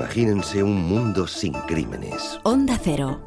Imagínense 0.00 0.62
un 0.62 0.82
mundo 0.82 1.26
sin 1.26 1.52
crímenes. 1.52 2.40
Onda 2.42 2.80
Cero. 2.82 3.20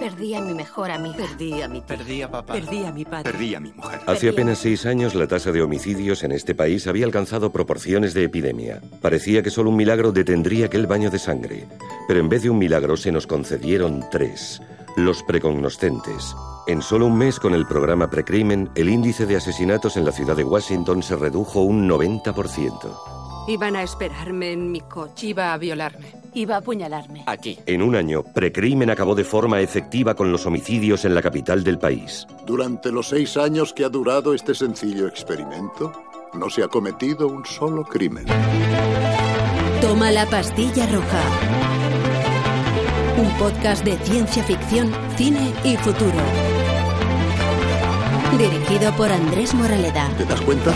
Perdí 0.00 0.34
a 0.34 0.40
mi 0.40 0.52
mejor 0.52 0.90
amiga. 0.90 1.18
Perdí 1.18 1.62
a 1.62 1.68
mi 1.68 1.82
tía. 1.82 1.96
Perdí 1.96 2.22
a 2.22 2.28
papá. 2.28 2.52
Perdí 2.52 2.84
a 2.84 2.90
mi 2.90 3.04
padre. 3.04 3.30
Perdí 3.30 3.54
a 3.54 3.60
mi 3.60 3.70
mujer. 3.70 4.00
Hace 4.04 4.28
apenas 4.28 4.58
seis 4.58 4.86
años 4.86 5.14
la 5.14 5.28
tasa 5.28 5.52
de 5.52 5.62
homicidios 5.62 6.24
en 6.24 6.32
este 6.32 6.52
país 6.56 6.88
había 6.88 7.06
alcanzado 7.06 7.52
proporciones 7.52 8.12
de 8.12 8.24
epidemia. 8.24 8.82
Parecía 9.00 9.44
que 9.44 9.50
solo 9.50 9.70
un 9.70 9.76
milagro 9.76 10.10
detendría 10.10 10.66
aquel 10.66 10.88
baño 10.88 11.12
de 11.12 11.20
sangre. 11.20 11.68
Pero 12.08 12.18
en 12.18 12.28
vez 12.28 12.42
de 12.42 12.50
un 12.50 12.58
milagro 12.58 12.96
se 12.96 13.12
nos 13.12 13.28
concedieron 13.28 14.04
tres. 14.10 14.60
Los 14.96 15.22
precognoscentes. 15.22 16.34
En 16.66 16.82
solo 16.82 17.06
un 17.06 17.16
mes 17.16 17.38
con 17.38 17.54
el 17.54 17.66
programa 17.66 18.10
Precrimen, 18.10 18.68
el 18.74 18.88
índice 18.88 19.26
de 19.26 19.36
asesinatos 19.36 19.96
en 19.96 20.04
la 20.04 20.10
ciudad 20.10 20.34
de 20.34 20.42
Washington 20.42 21.04
se 21.04 21.14
redujo 21.14 21.60
un 21.60 21.88
90%. 21.88 23.13
Iban 23.46 23.76
a 23.76 23.82
esperarme 23.82 24.52
en 24.52 24.72
mi 24.72 24.80
coche. 24.80 25.28
Iba 25.28 25.52
a 25.52 25.58
violarme. 25.58 26.12
Iba 26.32 26.56
a 26.56 26.58
apuñalarme. 26.58 27.24
Aquí. 27.26 27.58
En 27.66 27.82
un 27.82 27.94
año, 27.94 28.22
Precrimen 28.22 28.90
acabó 28.90 29.14
de 29.14 29.24
forma 29.24 29.60
efectiva 29.60 30.14
con 30.14 30.32
los 30.32 30.46
homicidios 30.46 31.04
en 31.04 31.14
la 31.14 31.22
capital 31.22 31.62
del 31.62 31.78
país. 31.78 32.26
Durante 32.46 32.90
los 32.90 33.08
seis 33.08 33.36
años 33.36 33.72
que 33.74 33.84
ha 33.84 33.88
durado 33.88 34.34
este 34.34 34.54
sencillo 34.54 35.06
experimento, 35.06 35.92
no 36.32 36.48
se 36.48 36.62
ha 36.62 36.68
cometido 36.68 37.28
un 37.28 37.44
solo 37.44 37.84
crimen. 37.84 38.24
Toma 39.80 40.10
la 40.10 40.26
pastilla 40.26 40.86
roja. 40.86 41.22
Un 43.18 43.30
podcast 43.38 43.84
de 43.84 43.96
ciencia 43.98 44.42
ficción, 44.42 44.90
cine 45.16 45.52
y 45.62 45.76
futuro. 45.76 46.18
Dirigido 48.38 48.90
por 48.96 49.12
Andrés 49.12 49.54
Moraleda. 49.54 50.10
¿Te 50.16 50.24
das 50.24 50.40
cuenta? 50.40 50.72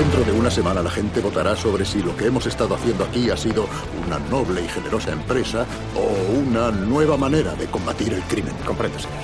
Dentro 0.00 0.24
de 0.24 0.32
una 0.32 0.50
semana 0.50 0.82
la 0.82 0.88
gente 0.88 1.20
votará 1.20 1.54
sobre 1.54 1.84
si 1.84 2.02
lo 2.02 2.16
que 2.16 2.24
hemos 2.24 2.46
estado 2.46 2.74
haciendo 2.74 3.04
aquí 3.04 3.28
ha 3.28 3.36
sido 3.36 3.68
una 4.06 4.18
noble 4.30 4.64
y 4.64 4.68
generosa 4.68 5.12
empresa 5.12 5.66
o 5.94 6.38
una 6.40 6.70
nueva 6.70 7.18
manera 7.18 7.54
de 7.54 7.66
combatir 7.66 8.14
el 8.14 8.22
crimen. 8.22 8.54
Comprendo, 8.64 8.98
señor. 8.98 9.18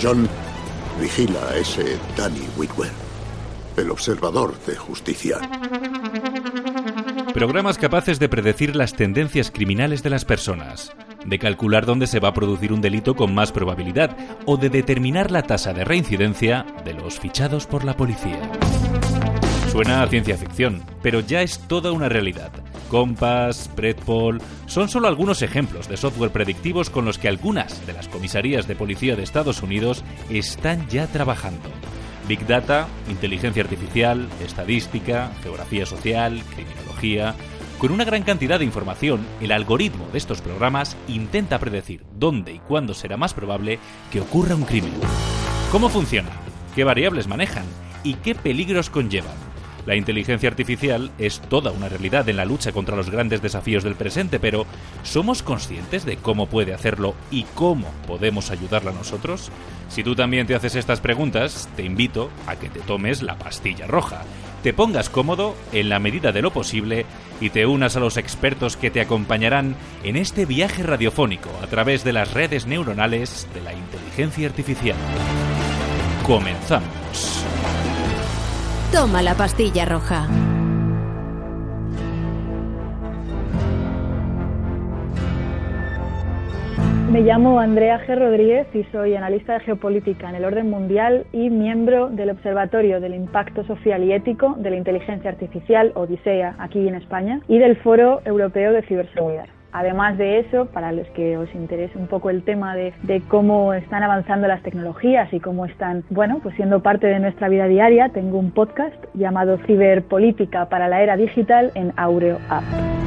John, 0.00 0.28
vigila 1.00 1.40
a 1.50 1.56
ese 1.56 1.98
Danny 2.16 2.46
Whitwer, 2.56 2.92
el 3.76 3.90
observador 3.90 4.56
de 4.64 4.76
justicia. 4.76 5.38
Programas 7.34 7.76
capaces 7.76 8.20
de 8.20 8.28
predecir 8.28 8.76
las 8.76 8.94
tendencias 8.94 9.50
criminales 9.50 10.04
de 10.04 10.10
las 10.10 10.24
personas, 10.24 10.92
de 11.24 11.40
calcular 11.40 11.84
dónde 11.84 12.06
se 12.06 12.20
va 12.20 12.28
a 12.28 12.34
producir 12.34 12.72
un 12.72 12.80
delito 12.80 13.16
con 13.16 13.34
más 13.34 13.50
probabilidad 13.50 14.16
o 14.46 14.56
de 14.56 14.70
determinar 14.70 15.32
la 15.32 15.42
tasa 15.42 15.72
de 15.72 15.84
reincidencia 15.84 16.64
de 16.84 16.94
los 16.94 17.18
fichados 17.18 17.66
por 17.66 17.82
la 17.82 17.96
policía. 17.96 18.38
Suena 19.72 20.02
a 20.02 20.06
ciencia 20.06 20.36
ficción, 20.36 20.82
pero 21.00 21.20
ya 21.20 21.40
es 21.40 21.58
toda 21.66 21.92
una 21.92 22.10
realidad. 22.10 22.52
Compass, 22.90 23.70
Predpol, 23.74 24.38
son 24.66 24.90
solo 24.90 25.08
algunos 25.08 25.40
ejemplos 25.40 25.88
de 25.88 25.96
software 25.96 26.30
predictivos 26.30 26.90
con 26.90 27.06
los 27.06 27.16
que 27.16 27.28
algunas 27.28 27.86
de 27.86 27.94
las 27.94 28.06
comisarías 28.06 28.68
de 28.68 28.76
policía 28.76 29.16
de 29.16 29.22
Estados 29.22 29.62
Unidos 29.62 30.04
están 30.28 30.86
ya 30.90 31.06
trabajando. 31.06 31.70
Big 32.28 32.46
Data, 32.46 32.86
inteligencia 33.08 33.62
artificial, 33.62 34.28
estadística, 34.44 35.32
geografía 35.42 35.86
social, 35.86 36.42
criminología. 36.54 37.34
Con 37.78 37.92
una 37.92 38.04
gran 38.04 38.24
cantidad 38.24 38.58
de 38.58 38.66
información, 38.66 39.26
el 39.40 39.52
algoritmo 39.52 40.06
de 40.12 40.18
estos 40.18 40.42
programas 40.42 40.98
intenta 41.08 41.58
predecir 41.58 42.04
dónde 42.18 42.52
y 42.52 42.58
cuándo 42.58 42.92
será 42.92 43.16
más 43.16 43.32
probable 43.32 43.78
que 44.12 44.20
ocurra 44.20 44.54
un 44.54 44.64
crimen. 44.64 44.92
¿Cómo 45.70 45.88
funciona? 45.88 46.28
¿Qué 46.74 46.84
variables 46.84 47.26
manejan? 47.26 47.64
¿Y 48.04 48.16
qué 48.16 48.34
peligros 48.34 48.90
conllevan? 48.90 49.41
La 49.86 49.96
inteligencia 49.96 50.48
artificial 50.48 51.10
es 51.18 51.40
toda 51.40 51.72
una 51.72 51.88
realidad 51.88 52.28
en 52.28 52.36
la 52.36 52.44
lucha 52.44 52.72
contra 52.72 52.96
los 52.96 53.10
grandes 53.10 53.42
desafíos 53.42 53.82
del 53.82 53.96
presente, 53.96 54.38
pero 54.38 54.64
¿somos 55.02 55.42
conscientes 55.42 56.04
de 56.04 56.16
cómo 56.16 56.46
puede 56.46 56.72
hacerlo 56.72 57.14
y 57.30 57.44
cómo 57.54 57.88
podemos 58.06 58.50
ayudarla 58.50 58.92
nosotros? 58.92 59.50
Si 59.88 60.04
tú 60.04 60.14
también 60.14 60.46
te 60.46 60.54
haces 60.54 60.76
estas 60.76 61.00
preguntas, 61.00 61.68
te 61.76 61.82
invito 61.82 62.30
a 62.46 62.56
que 62.56 62.68
te 62.68 62.80
tomes 62.80 63.22
la 63.22 63.36
pastilla 63.36 63.86
roja, 63.88 64.22
te 64.62 64.72
pongas 64.72 65.10
cómodo 65.10 65.56
en 65.72 65.88
la 65.88 65.98
medida 65.98 66.30
de 66.30 66.42
lo 66.42 66.52
posible 66.52 67.04
y 67.40 67.50
te 67.50 67.66
unas 67.66 67.96
a 67.96 68.00
los 68.00 68.16
expertos 68.16 68.76
que 68.76 68.90
te 68.90 69.00
acompañarán 69.00 69.74
en 70.04 70.16
este 70.16 70.46
viaje 70.46 70.84
radiofónico 70.84 71.50
a 71.60 71.66
través 71.66 72.04
de 72.04 72.12
las 72.12 72.32
redes 72.32 72.66
neuronales 72.66 73.48
de 73.52 73.60
la 73.62 73.72
inteligencia 73.72 74.46
artificial. 74.46 74.96
Comenzamos. 76.24 77.41
Toma 78.92 79.22
la 79.22 79.32
pastilla 79.34 79.86
roja. 79.86 80.28
Me 87.10 87.22
llamo 87.22 87.58
Andrea 87.58 88.06
G. 88.06 88.14
Rodríguez 88.18 88.66
y 88.74 88.84
soy 88.92 89.14
analista 89.14 89.54
de 89.54 89.60
geopolítica 89.60 90.28
en 90.28 90.34
el 90.34 90.44
orden 90.44 90.68
mundial 90.68 91.26
y 91.32 91.48
miembro 91.48 92.10
del 92.10 92.30
Observatorio 92.30 93.00
del 93.00 93.14
Impacto 93.14 93.64
Social 93.64 94.04
y 94.04 94.12
Ético 94.12 94.56
de 94.58 94.68
la 94.68 94.76
Inteligencia 94.76 95.30
Artificial, 95.30 95.92
Odisea, 95.94 96.54
aquí 96.58 96.86
en 96.86 96.94
España, 96.94 97.40
y 97.48 97.58
del 97.58 97.76
Foro 97.76 98.20
Europeo 98.26 98.72
de 98.72 98.82
Ciberseguridad. 98.82 99.46
Además 99.72 100.18
de 100.18 100.40
eso, 100.40 100.66
para 100.66 100.92
los 100.92 101.06
que 101.08 101.38
os 101.38 101.52
interese 101.54 101.98
un 101.98 102.06
poco 102.06 102.28
el 102.28 102.42
tema 102.42 102.76
de, 102.76 102.92
cómo 103.28 103.72
están 103.72 104.02
avanzando 104.02 104.46
las 104.46 104.62
tecnologías 104.62 105.32
y 105.32 105.40
cómo 105.40 105.64
están, 105.64 106.04
bueno, 106.10 106.40
pues 106.42 106.54
siendo 106.56 106.82
parte 106.82 107.06
de 107.06 107.20
nuestra 107.20 107.48
vida 107.48 107.66
diaria, 107.66 108.10
tengo 108.10 108.38
un 108.38 108.50
podcast 108.50 108.96
llamado 109.14 109.58
Ciberpolítica 109.66 110.68
para 110.68 110.88
la 110.88 111.02
Era 111.02 111.16
Digital 111.16 111.72
en 111.74 111.92
Aureo 111.96 112.38
App. 112.50 113.01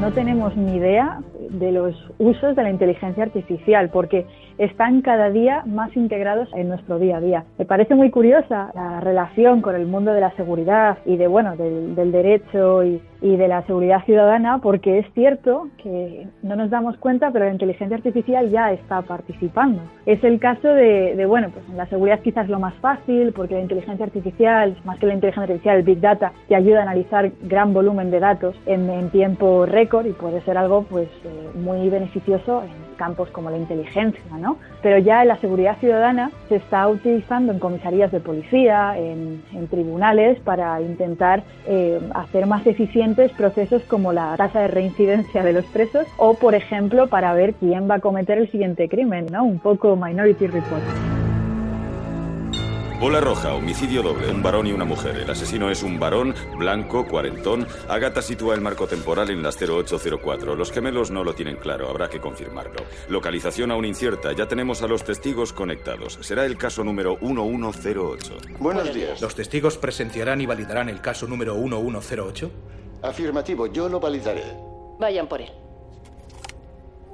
No 0.00 0.12
tenemos 0.12 0.56
ni 0.56 0.76
idea 0.76 1.18
de 1.50 1.72
los 1.72 1.94
usos 2.18 2.54
de 2.54 2.62
la 2.62 2.70
inteligencia 2.70 3.24
artificial 3.24 3.90
porque 3.90 4.26
están 4.56 5.02
cada 5.02 5.28
día 5.30 5.64
más 5.66 5.96
integrados 5.96 6.48
en 6.54 6.68
nuestro 6.68 7.00
día 7.00 7.16
a 7.16 7.20
día. 7.20 7.44
Me 7.58 7.64
parece 7.64 7.96
muy 7.96 8.10
curiosa 8.10 8.70
la 8.74 9.00
relación 9.00 9.60
con 9.60 9.74
el 9.74 9.86
mundo 9.86 10.12
de 10.12 10.20
la 10.20 10.30
seguridad 10.36 10.98
y 11.04 11.16
de 11.16 11.26
bueno 11.26 11.56
del, 11.56 11.96
del 11.96 12.12
derecho 12.12 12.84
y, 12.84 13.02
y, 13.20 13.36
de 13.36 13.48
la 13.48 13.62
seguridad 13.66 14.04
ciudadana 14.04 14.58
porque 14.58 14.98
es 14.98 15.06
cierto 15.14 15.68
que 15.82 16.26
no 16.42 16.56
nos 16.56 16.70
damos 16.70 16.96
cuenta 16.98 17.30
pero 17.30 17.44
la 17.44 17.52
inteligencia 17.52 17.96
artificial 17.96 18.50
ya 18.50 18.72
está 18.72 19.02
participando. 19.02 19.82
Es 20.06 20.22
el 20.24 20.38
caso 20.38 20.68
de, 20.68 21.24
bueno 21.26 21.50
pues 21.50 21.68
en 21.68 21.76
la 21.76 21.86
seguridad 21.86 22.20
quizás 22.20 22.48
lo 22.48 22.58
más 22.58 22.74
fácil 22.76 23.32
porque 23.32 23.54
la 23.54 23.62
inteligencia 23.62 24.04
artificial 24.04 24.76
más 24.84 24.98
que 24.98 25.06
la 25.06 25.14
inteligencia 25.14 25.42
artificial 25.54 25.76
el 25.78 25.82
big 25.82 26.00
data 26.00 26.32
te 26.48 26.54
ayuda 26.54 26.80
a 26.80 26.82
analizar 26.82 27.30
gran 27.42 27.72
volumen 27.72 28.10
de 28.10 28.20
datos 28.20 28.56
en, 28.66 28.88
en 28.90 29.10
tiempo 29.10 29.66
récord 29.66 30.06
y 30.06 30.12
puede 30.12 30.40
ser 30.42 30.58
algo 30.58 30.82
pues 30.82 31.08
eh, 31.24 31.50
muy 31.58 31.88
beneficioso 31.88 32.62
en 32.62 32.87
campos 32.98 33.30
como 33.30 33.48
la 33.48 33.56
inteligencia, 33.56 34.20
¿no? 34.38 34.58
Pero 34.82 34.98
ya 34.98 35.22
en 35.22 35.28
la 35.28 35.38
seguridad 35.38 35.78
ciudadana 35.78 36.30
se 36.48 36.56
está 36.56 36.86
utilizando 36.86 37.52
en 37.52 37.58
comisarías 37.58 38.12
de 38.12 38.20
policía, 38.20 38.98
en, 38.98 39.42
tribunales, 39.70 40.38
para 40.40 40.80
intentar 40.80 41.42
eh, 41.66 42.00
hacer 42.14 42.46
más 42.46 42.66
eficientes 42.66 43.32
procesos 43.32 43.82
como 43.84 44.12
la 44.12 44.36
tasa 44.36 44.60
de 44.60 44.68
reincidencia 44.68 45.42
de 45.42 45.52
los 45.52 45.64
presos 45.66 46.06
o, 46.16 46.34
por 46.34 46.54
ejemplo, 46.54 47.06
para 47.06 47.32
ver 47.32 47.54
quién 47.54 47.88
va 47.88 47.96
a 47.96 48.00
cometer 48.00 48.38
el 48.38 48.50
siguiente 48.50 48.88
crimen, 48.88 49.26
¿no? 49.30 49.44
Un 49.44 49.58
poco 49.58 49.96
Minority 49.96 50.46
Report. 50.46 51.17
Bola 53.00 53.20
roja, 53.20 53.54
homicidio 53.54 54.02
doble, 54.02 54.28
un 54.28 54.42
varón 54.42 54.66
y 54.66 54.72
una 54.72 54.84
mujer. 54.84 55.18
El 55.18 55.30
asesino 55.30 55.70
es 55.70 55.84
un 55.84 56.00
varón, 56.00 56.34
blanco, 56.56 57.06
cuarentón. 57.06 57.64
Agata 57.88 58.20
sitúa 58.20 58.56
el 58.56 58.60
marco 58.60 58.88
temporal 58.88 59.30
en 59.30 59.40
las 59.40 59.56
0804. 59.56 60.56
Los 60.56 60.72
gemelos 60.72 61.12
no 61.12 61.22
lo 61.22 61.32
tienen 61.32 61.58
claro, 61.58 61.88
habrá 61.88 62.10
que 62.10 62.18
confirmarlo. 62.20 62.82
Localización 63.08 63.70
aún 63.70 63.84
incierta, 63.84 64.32
ya 64.32 64.48
tenemos 64.48 64.82
a 64.82 64.88
los 64.88 65.04
testigos 65.04 65.52
conectados. 65.52 66.18
Será 66.22 66.44
el 66.44 66.58
caso 66.58 66.82
número 66.82 67.16
1108. 67.20 68.36
Buenos 68.58 68.92
días. 68.92 69.20
¿Los 69.20 69.36
testigos 69.36 69.78
presenciarán 69.78 70.40
y 70.40 70.46
validarán 70.46 70.88
el 70.88 71.00
caso 71.00 71.28
número 71.28 71.54
1108? 71.54 72.50
Afirmativo, 73.02 73.68
yo 73.68 73.88
lo 73.88 74.00
validaré. 74.00 74.42
Vayan 74.98 75.28
por 75.28 75.40
él. 75.40 75.52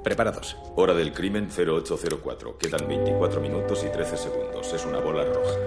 Preparados. 0.05 0.55
Hora 0.75 0.93
del 0.93 1.11
crimen 1.13 1.47
0804. 1.49 2.59
Quedan 2.59 2.87
24 2.87 3.41
minutos 3.41 3.83
y 3.83 3.91
13 3.91 4.17
segundos. 4.17 4.71
Es 4.71 4.85
una 4.85 4.99
bola 4.99 5.23
roja. 5.23 5.57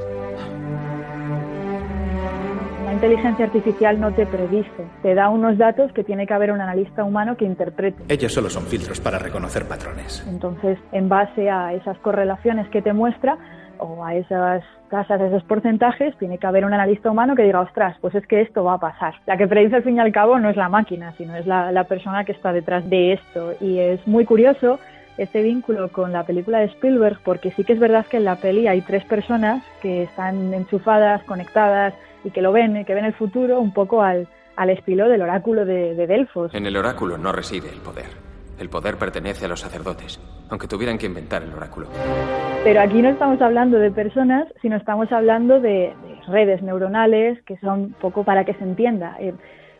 La 2.84 2.92
inteligencia 2.94 3.46
artificial 3.46 4.00
no 4.00 4.14
te 4.14 4.26
predice, 4.26 4.86
te 5.02 5.14
da 5.16 5.28
unos 5.28 5.58
datos 5.58 5.92
que 5.92 6.04
tiene 6.04 6.24
que 6.28 6.34
haber 6.34 6.52
un 6.52 6.60
analista 6.60 7.02
humano 7.02 7.36
que 7.36 7.46
interprete. 7.46 8.04
Ellos 8.08 8.32
solo 8.32 8.48
son 8.48 8.62
filtros 8.62 9.00
para 9.00 9.18
reconocer 9.18 9.66
patrones. 9.66 10.24
Entonces, 10.28 10.78
en 10.92 11.08
base 11.08 11.50
a 11.50 11.74
esas 11.74 11.98
correlaciones 11.98 12.68
que 12.68 12.80
te 12.80 12.92
muestra 12.92 13.38
o 13.78 14.04
a 14.04 14.14
esas 14.14 14.62
tasas, 14.90 15.20
esos 15.20 15.42
porcentajes, 15.44 16.16
tiene 16.18 16.38
que 16.38 16.46
haber 16.46 16.64
un 16.64 16.72
analista 16.72 17.10
humano 17.10 17.34
que 17.34 17.42
diga, 17.42 17.60
ostras, 17.60 17.96
pues 18.00 18.14
es 18.14 18.26
que 18.26 18.40
esto 18.40 18.64
va 18.64 18.74
a 18.74 18.78
pasar. 18.78 19.14
La 19.26 19.36
que 19.36 19.46
predice 19.46 19.76
al 19.76 19.82
fin 19.82 19.96
y 19.96 20.00
al 20.00 20.12
cabo 20.12 20.38
no 20.38 20.48
es 20.50 20.56
la 20.56 20.68
máquina, 20.68 21.12
sino 21.16 21.36
es 21.36 21.46
la, 21.46 21.84
persona 21.84 22.24
que 22.24 22.32
está 22.32 22.52
detrás 22.52 22.88
de 22.88 23.14
esto. 23.14 23.52
Y 23.60 23.78
es 23.78 24.06
muy 24.06 24.24
curioso 24.24 24.78
este 25.16 25.42
vínculo 25.42 25.90
con 25.90 26.12
la 26.12 26.24
película 26.24 26.58
de 26.58 26.66
Spielberg, 26.66 27.18
porque 27.24 27.50
sí 27.52 27.64
que 27.64 27.72
es 27.72 27.80
verdad 27.80 28.06
que 28.06 28.18
en 28.18 28.24
la 28.24 28.36
peli 28.36 28.68
hay 28.68 28.82
tres 28.82 29.04
personas 29.04 29.64
que 29.82 30.04
están 30.04 30.54
enchufadas, 30.54 31.22
conectadas 31.24 31.94
y 32.24 32.30
que 32.30 32.42
lo 32.42 32.52
ven, 32.52 32.84
que 32.84 32.94
ven 32.94 33.04
el 33.04 33.14
futuro 33.14 33.60
un 33.60 33.72
poco 33.72 34.02
al, 34.02 34.28
al 34.56 34.70
estilo 34.70 35.08
del 35.08 35.22
oráculo 35.22 35.64
de 35.64 36.06
Delfos. 36.06 36.54
En 36.54 36.66
el 36.66 36.76
oráculo 36.76 37.18
no 37.18 37.32
reside 37.32 37.70
el 37.70 37.80
poder. 37.80 38.28
El 38.58 38.68
poder 38.68 38.96
pertenece 38.96 39.46
a 39.46 39.48
los 39.48 39.60
sacerdotes, 39.60 40.20
aunque 40.50 40.66
tuvieran 40.66 40.98
que 40.98 41.06
inventar 41.06 41.42
el 41.42 41.52
oráculo. 41.52 41.88
Pero 42.64 42.80
aquí 42.80 43.00
no 43.02 43.08
estamos 43.08 43.40
hablando 43.40 43.78
de 43.78 43.90
personas, 43.90 44.46
sino 44.60 44.76
estamos 44.76 45.10
hablando 45.12 45.60
de, 45.60 45.94
de 46.02 46.18
redes 46.28 46.62
neuronales 46.62 47.40
que 47.42 47.56
son 47.58 47.94
poco 48.00 48.24
para 48.24 48.44
que 48.44 48.54
se 48.54 48.64
entienda. 48.64 49.16
Eh, 49.20 49.34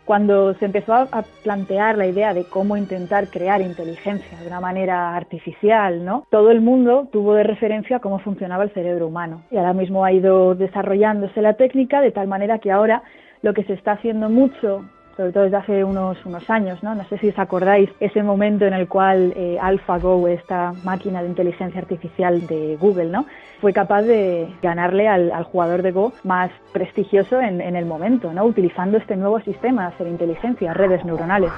cuando 0.05 0.55
se 0.55 0.65
empezó 0.65 0.94
a, 0.94 1.03
a, 1.12 1.23
plantear 1.43 1.99
la 1.99 2.06
idea 2.06 2.32
de 2.32 2.44
cómo 2.44 2.79
intentar 2.79 3.29
crear 3.29 3.61
inteligencia 3.61 4.38
de 4.38 4.47
una 4.47 4.59
manera 4.59 5.15
artificial, 5.15 6.03
¿no? 6.03 6.26
Todo 6.31 6.50
el 6.50 6.62
mundo 6.62 7.09
tuvo 7.12 7.35
de 7.35 7.43
referencia 7.43 7.99
cómo 7.99 8.19
funcionaba 8.20 8.65
el 8.65 8.70
cerebro 8.70 9.09
humano. 9.09 9.43
Y 9.50 9.59
ahora 9.59 9.75
mismo 9.75 10.06
ha 10.06 10.12
ido 10.12 10.55
desarrollándose 10.55 11.43
la 11.43 11.55
técnica 11.55 12.00
de 12.00 12.11
tal 12.11 12.26
manera 12.26 12.59
que 12.59 12.73
ahora 12.73 13.03
lo 13.43 13.53
que 13.53 13.65
se 13.65 13.75
está 13.75 13.93
haciendo 13.93 14.31
mucho 14.31 14.82
sobre 15.19 15.32
todo 15.32 15.43
desde 15.43 15.56
hace 15.56 15.82
unos, 15.82 16.17
unos 16.25 16.49
años, 16.49 16.81
¿no? 16.85 16.94
No 16.94 17.05
sé 17.09 17.19
si 17.19 17.31
os 17.31 17.38
acordáis 17.41 17.91
ese 17.99 18.23
momento 18.23 18.67
en 18.67 18.73
el 18.73 18.87
cual 18.87 19.32
eh, 19.35 19.59
AlphaGo, 19.61 20.29
esta 20.29 20.73
máquina 20.85 21.20
de 21.23 21.29
inteligencia 21.29 21.81
artificial 21.81 22.47
de 22.47 22.76
Google, 22.81 23.06
¿no? 23.06 23.26
Fue 23.61 23.73
capaz 23.73 24.03
de 24.03 24.49
ganarle 24.62 25.09
al, 25.09 25.32
al 25.32 25.43
jugador 25.43 25.82
de 25.82 25.91
Go 25.91 26.12
más 26.23 26.53
prestigioso 26.73 27.41
en, 27.41 27.61
en, 27.61 27.75
el 27.75 27.85
momento, 27.85 28.32
¿no? 28.32 28.44
Utilizando 28.44 28.97
este 28.97 29.17
nuevo 29.17 29.41
sistema 29.41 29.93
de 29.99 30.09
inteligencia, 30.09 30.73
redes 30.73 31.05
neuronales. 31.05 31.50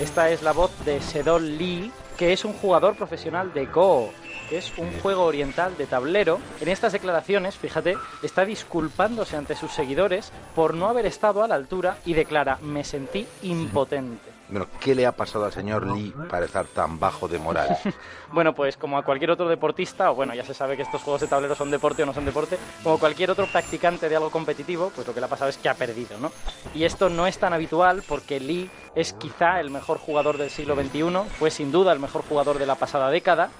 Esta 0.00 0.30
es 0.30 0.42
la 0.42 0.52
voz 0.52 0.84
de 0.84 1.00
Sedol 1.00 1.58
Lee, 1.58 1.92
que 2.18 2.32
es 2.32 2.44
un 2.44 2.54
jugador 2.54 2.96
profesional 2.96 3.52
de 3.54 3.66
Go 3.66 4.10
es 4.50 4.72
un 4.78 4.90
juego 5.00 5.24
oriental 5.24 5.76
de 5.76 5.86
tablero. 5.86 6.40
En 6.60 6.68
estas 6.68 6.92
declaraciones, 6.92 7.56
fíjate, 7.56 7.96
está 8.22 8.44
disculpándose 8.44 9.36
ante 9.36 9.56
sus 9.56 9.72
seguidores 9.72 10.32
por 10.54 10.74
no 10.74 10.88
haber 10.88 11.06
estado 11.06 11.42
a 11.42 11.48
la 11.48 11.54
altura 11.54 11.98
y 12.04 12.14
declara, 12.14 12.58
me 12.62 12.84
sentí 12.84 13.26
impotente. 13.42 14.40
Bueno, 14.50 14.66
¿qué 14.80 14.96
le 14.96 15.06
ha 15.06 15.12
pasado 15.12 15.44
al 15.44 15.52
señor 15.52 15.86
Lee 15.86 16.12
para 16.28 16.44
estar 16.44 16.66
tan 16.66 16.98
bajo 16.98 17.28
de 17.28 17.38
moral? 17.38 17.78
bueno, 18.32 18.52
pues 18.52 18.76
como 18.76 18.98
a 18.98 19.04
cualquier 19.04 19.30
otro 19.30 19.48
deportista, 19.48 20.10
o 20.10 20.16
bueno, 20.16 20.34
ya 20.34 20.44
se 20.44 20.54
sabe 20.54 20.76
que 20.76 20.82
estos 20.82 21.02
juegos 21.02 21.20
de 21.20 21.28
tablero 21.28 21.54
son 21.54 21.70
deporte 21.70 22.02
o 22.02 22.06
no 22.06 22.12
son 22.12 22.24
deporte, 22.24 22.58
como 22.82 22.98
cualquier 22.98 23.30
otro 23.30 23.46
practicante 23.46 24.08
de 24.08 24.16
algo 24.16 24.30
competitivo, 24.30 24.90
pues 24.92 25.06
lo 25.06 25.14
que 25.14 25.20
le 25.20 25.26
ha 25.26 25.28
pasado 25.28 25.50
es 25.50 25.56
que 25.56 25.68
ha 25.68 25.74
perdido, 25.74 26.18
¿no? 26.18 26.32
Y 26.74 26.82
esto 26.82 27.08
no 27.08 27.28
es 27.28 27.38
tan 27.38 27.52
habitual 27.52 28.02
porque 28.08 28.40
Lee 28.40 28.68
es 28.96 29.12
quizá 29.12 29.60
el 29.60 29.70
mejor 29.70 29.98
jugador 29.98 30.36
del 30.36 30.50
siglo 30.50 30.74
XXI, 30.74 31.30
fue 31.38 31.52
sin 31.52 31.70
duda 31.70 31.92
el 31.92 32.00
mejor 32.00 32.22
jugador 32.22 32.58
de 32.58 32.66
la 32.66 32.74
pasada 32.74 33.08
década, 33.10 33.50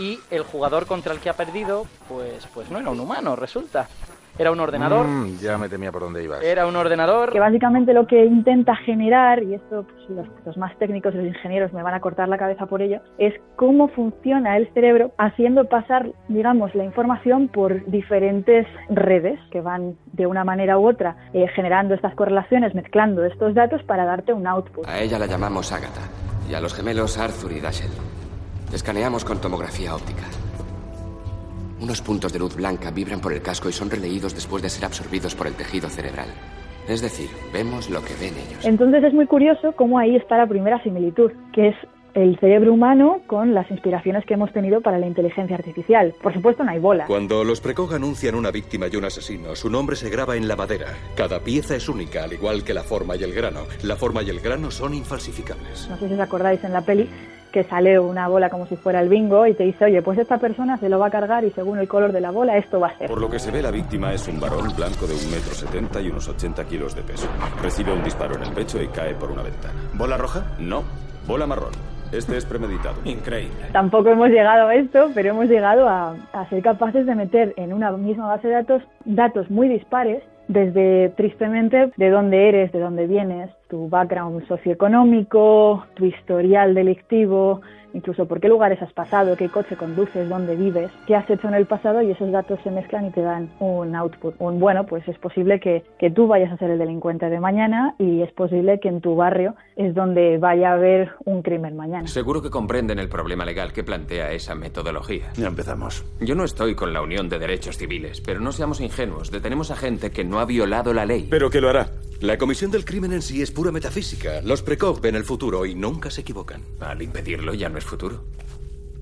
y 0.00 0.18
el 0.30 0.42
jugador 0.42 0.86
contra 0.86 1.12
el 1.12 1.20
que 1.20 1.30
ha 1.30 1.34
perdido, 1.34 1.84
pues, 2.08 2.46
pues 2.54 2.70
no 2.70 2.78
era 2.78 2.90
un 2.90 2.98
humano, 2.98 3.36
resulta. 3.36 3.86
Era 4.38 4.52
un 4.52 4.60
ordenador. 4.60 5.06
Mm, 5.06 5.38
ya 5.38 5.58
me 5.58 5.68
temía 5.68 5.92
por 5.92 6.00
dónde 6.00 6.24
ibas. 6.24 6.42
Era 6.42 6.66
un 6.66 6.74
ordenador. 6.74 7.30
Que 7.30 7.40
básicamente 7.40 7.92
lo 7.92 8.06
que 8.06 8.24
intenta 8.24 8.74
generar, 8.76 9.42
y 9.42 9.54
esto 9.54 9.84
pues, 9.84 10.08
los, 10.08 10.26
los, 10.46 10.56
más 10.56 10.74
técnicos, 10.78 11.14
los 11.14 11.26
ingenieros, 11.26 11.74
me 11.74 11.82
van 11.82 11.92
a 11.92 12.00
cortar 12.00 12.28
la 12.28 12.38
cabeza 12.38 12.64
por 12.64 12.80
ello, 12.80 13.00
es 13.18 13.34
cómo 13.56 13.88
funciona 13.88 14.56
el 14.56 14.72
cerebro 14.72 15.12
haciendo 15.18 15.68
pasar, 15.68 16.10
digamos, 16.28 16.74
la 16.74 16.84
información 16.84 17.48
por 17.48 17.84
diferentes 17.90 18.66
redes 18.88 19.38
que 19.50 19.60
van 19.60 19.96
de 20.12 20.26
una 20.26 20.44
manera 20.44 20.78
u 20.78 20.88
otra 20.88 21.16
eh, 21.34 21.46
generando 21.54 21.94
estas 21.94 22.14
correlaciones, 22.14 22.74
mezclando 22.74 23.24
estos 23.26 23.54
datos 23.54 23.82
para 23.82 24.06
darte 24.06 24.32
un 24.32 24.46
output. 24.46 24.86
A 24.88 25.00
ella 25.00 25.18
la 25.18 25.26
llamamos 25.26 25.70
Agatha 25.70 26.08
y 26.48 26.54
a 26.54 26.60
los 26.60 26.72
gemelos 26.72 27.18
Arthur 27.18 27.52
y 27.52 27.60
Dashiell. 27.60 27.90
Escaneamos 28.72 29.24
con 29.24 29.40
tomografía 29.40 29.96
óptica. 29.96 30.22
Unos 31.80 32.00
puntos 32.02 32.32
de 32.32 32.38
luz 32.38 32.54
blanca 32.54 32.92
vibran 32.92 33.20
por 33.20 33.32
el 33.32 33.42
casco 33.42 33.68
y 33.68 33.72
son 33.72 33.90
releídos 33.90 34.32
después 34.34 34.62
de 34.62 34.68
ser 34.68 34.84
absorbidos 34.84 35.34
por 35.34 35.48
el 35.48 35.54
tejido 35.54 35.88
cerebral. 35.88 36.28
Es 36.86 37.00
decir, 37.00 37.28
vemos 37.52 37.90
lo 37.90 38.00
que 38.00 38.14
ven 38.14 38.34
ellos. 38.34 38.64
Entonces 38.64 39.02
es 39.02 39.12
muy 39.12 39.26
curioso 39.26 39.72
cómo 39.72 39.98
ahí 39.98 40.14
está 40.14 40.36
la 40.36 40.46
primera 40.46 40.80
similitud, 40.82 41.32
que 41.52 41.68
es 41.68 41.76
el 42.14 42.38
cerebro 42.38 42.72
humano 42.72 43.20
con 43.26 43.54
las 43.54 43.70
inspiraciones 43.70 44.24
que 44.24 44.34
hemos 44.34 44.52
tenido 44.52 44.80
para 44.80 44.98
la 44.98 45.06
inteligencia 45.06 45.56
artificial. 45.56 46.14
Por 46.22 46.32
supuesto, 46.34 46.64
no 46.64 46.70
hay 46.70 46.78
bola. 46.78 47.06
Cuando 47.06 47.44
los 47.44 47.60
precog 47.60 47.94
anuncian 47.94 48.34
una 48.34 48.50
víctima 48.50 48.86
y 48.90 48.96
un 48.96 49.04
asesino, 49.04 49.54
su 49.54 49.70
nombre 49.70 49.96
se 49.96 50.10
graba 50.10 50.36
en 50.36 50.48
la 50.48 50.56
madera. 50.56 50.88
Cada 51.16 51.40
pieza 51.40 51.76
es 51.76 51.88
única, 51.88 52.24
al 52.24 52.32
igual 52.32 52.64
que 52.64 52.74
la 52.74 52.82
forma 52.82 53.16
y 53.16 53.22
el 53.22 53.32
grano. 53.32 53.60
La 53.82 53.96
forma 53.96 54.22
y 54.22 54.30
el 54.30 54.40
grano 54.40 54.70
son 54.70 54.94
infalsificables. 54.94 55.88
No 55.88 55.96
sé 55.96 56.08
si 56.08 56.14
os 56.14 56.20
acordáis 56.20 56.62
en 56.64 56.72
la 56.72 56.82
peli 56.82 57.08
que 57.50 57.64
sale 57.64 57.98
una 57.98 58.28
bola 58.28 58.48
como 58.48 58.66
si 58.66 58.76
fuera 58.76 59.00
el 59.00 59.08
bingo 59.08 59.46
y 59.46 59.54
te 59.54 59.64
dice, 59.64 59.86
oye, 59.86 60.02
pues 60.02 60.18
esta 60.18 60.38
persona 60.38 60.78
se 60.78 60.88
lo 60.88 60.98
va 60.98 61.08
a 61.08 61.10
cargar 61.10 61.44
y 61.44 61.50
según 61.50 61.78
el 61.78 61.88
color 61.88 62.12
de 62.12 62.20
la 62.20 62.30
bola 62.30 62.56
esto 62.56 62.78
va 62.80 62.88
a 62.88 62.98
ser. 62.98 63.08
Por 63.08 63.20
lo 63.20 63.28
que 63.28 63.38
se 63.38 63.50
ve, 63.50 63.60
la 63.62 63.70
víctima 63.70 64.12
es 64.12 64.26
un 64.28 64.38
varón 64.38 64.72
blanco 64.76 65.06
de 65.06 65.14
un 65.14 65.30
metro 65.30 65.52
setenta 65.52 66.00
y 66.00 66.08
unos 66.08 66.28
80 66.28 66.64
kilos 66.66 66.94
de 66.94 67.02
peso. 67.02 67.26
Recibe 67.62 67.92
un 67.92 68.04
disparo 68.04 68.36
en 68.36 68.42
el 68.42 68.52
pecho 68.52 68.80
y 68.80 68.88
cae 68.88 69.14
por 69.14 69.30
una 69.30 69.42
ventana. 69.42 69.74
¿Bola 69.94 70.16
roja? 70.16 70.56
No, 70.58 70.84
bola 71.26 71.46
marrón. 71.46 71.72
Este 72.12 72.36
es 72.36 72.44
premeditado. 72.44 72.96
Increíble. 73.04 73.66
Tampoco 73.72 74.10
hemos 74.10 74.28
llegado 74.30 74.68
a 74.68 74.74
esto, 74.74 75.10
pero 75.14 75.30
hemos 75.30 75.46
llegado 75.46 75.88
a, 75.88 76.16
a 76.32 76.48
ser 76.48 76.62
capaces 76.62 77.06
de 77.06 77.14
meter 77.14 77.54
en 77.56 77.72
una 77.72 77.92
misma 77.92 78.28
base 78.28 78.48
de 78.48 78.54
datos 78.54 78.82
datos 79.04 79.50
muy 79.50 79.68
dispares 79.68 80.22
desde 80.48 81.10
tristemente 81.10 81.92
de 81.96 82.10
dónde 82.10 82.48
eres, 82.48 82.72
de 82.72 82.80
dónde 82.80 83.06
vienes, 83.06 83.50
tu 83.68 83.88
background 83.88 84.46
socioeconómico, 84.48 85.84
tu 85.94 86.06
historial 86.06 86.74
delictivo, 86.74 87.60
incluso 87.94 88.26
por 88.26 88.40
qué 88.40 88.48
lugares 88.48 88.80
has 88.82 88.92
pasado, 88.92 89.36
qué 89.36 89.48
coche 89.48 89.76
conduces, 89.76 90.28
dónde 90.28 90.56
vives, 90.56 90.90
qué 91.06 91.16
has 91.16 91.28
hecho 91.28 91.48
en 91.48 91.54
el 91.54 91.66
pasado 91.66 92.02
y 92.02 92.10
esos 92.10 92.30
datos 92.30 92.58
se 92.62 92.70
mezclan 92.70 93.06
y 93.06 93.10
te 93.10 93.22
dan 93.22 93.50
un 93.60 93.94
output. 93.94 94.34
Un 94.38 94.60
bueno, 94.60 94.86
pues 94.86 95.06
es 95.08 95.18
posible 95.18 95.60
que, 95.60 95.84
que 95.98 96.10
tú 96.10 96.26
vayas 96.26 96.52
a 96.52 96.56
ser 96.56 96.70
el 96.70 96.78
delincuente 96.78 97.28
de 97.28 97.40
mañana 97.40 97.94
y 97.98 98.22
es 98.22 98.32
posible 98.32 98.80
que 98.80 98.88
en 98.88 99.00
tu 99.00 99.16
barrio 99.16 99.54
es 99.76 99.94
donde 99.94 100.38
vaya 100.38 100.70
a 100.70 100.74
haber 100.74 101.12
un 101.24 101.42
crimen 101.42 101.76
mañana. 101.76 102.06
Seguro 102.06 102.42
que 102.42 102.50
comprenden 102.50 102.98
el 102.98 103.08
problema 103.08 103.44
legal 103.44 103.72
que 103.72 103.84
plantea 103.84 104.32
esa 104.32 104.54
metodología. 104.54 105.32
Ya 105.36 105.46
empezamos. 105.46 106.04
Yo 106.20 106.34
no 106.34 106.44
estoy 106.44 106.74
con 106.74 106.92
la 106.92 107.02
Unión 107.02 107.28
de 107.28 107.38
Derechos 107.38 107.78
Civiles, 107.78 108.20
pero 108.20 108.40
no 108.40 108.52
seamos 108.52 108.80
ingenuos. 108.80 109.30
Detenemos 109.30 109.70
a 109.70 109.76
gente 109.76 110.10
que 110.10 110.24
no 110.24 110.40
ha 110.40 110.44
violado 110.44 110.92
la 110.92 111.06
ley. 111.06 111.26
Pero 111.30 111.50
que 111.50 111.60
lo 111.60 111.68
hará. 111.68 111.88
La 112.20 112.36
comisión 112.36 112.70
del 112.70 112.84
crimen 112.84 113.14
en 113.14 113.22
sí 113.22 113.40
es 113.40 113.50
pura 113.50 113.72
metafísica. 113.72 114.42
Los 114.42 114.62
precog 114.62 115.00
ven 115.00 115.16
el 115.16 115.24
futuro 115.24 115.64
y 115.64 115.74
nunca 115.74 116.10
se 116.10 116.20
equivocan. 116.20 116.60
Al 116.78 117.00
impedirlo 117.00 117.54
ya 117.54 117.70
no 117.70 117.78
es 117.80 117.84
futuro. 117.84 118.16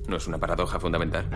¿No 0.08 0.16
es 0.16 0.26
una 0.26 0.38
paradoja 0.38 0.80
fundamental? 0.80 1.26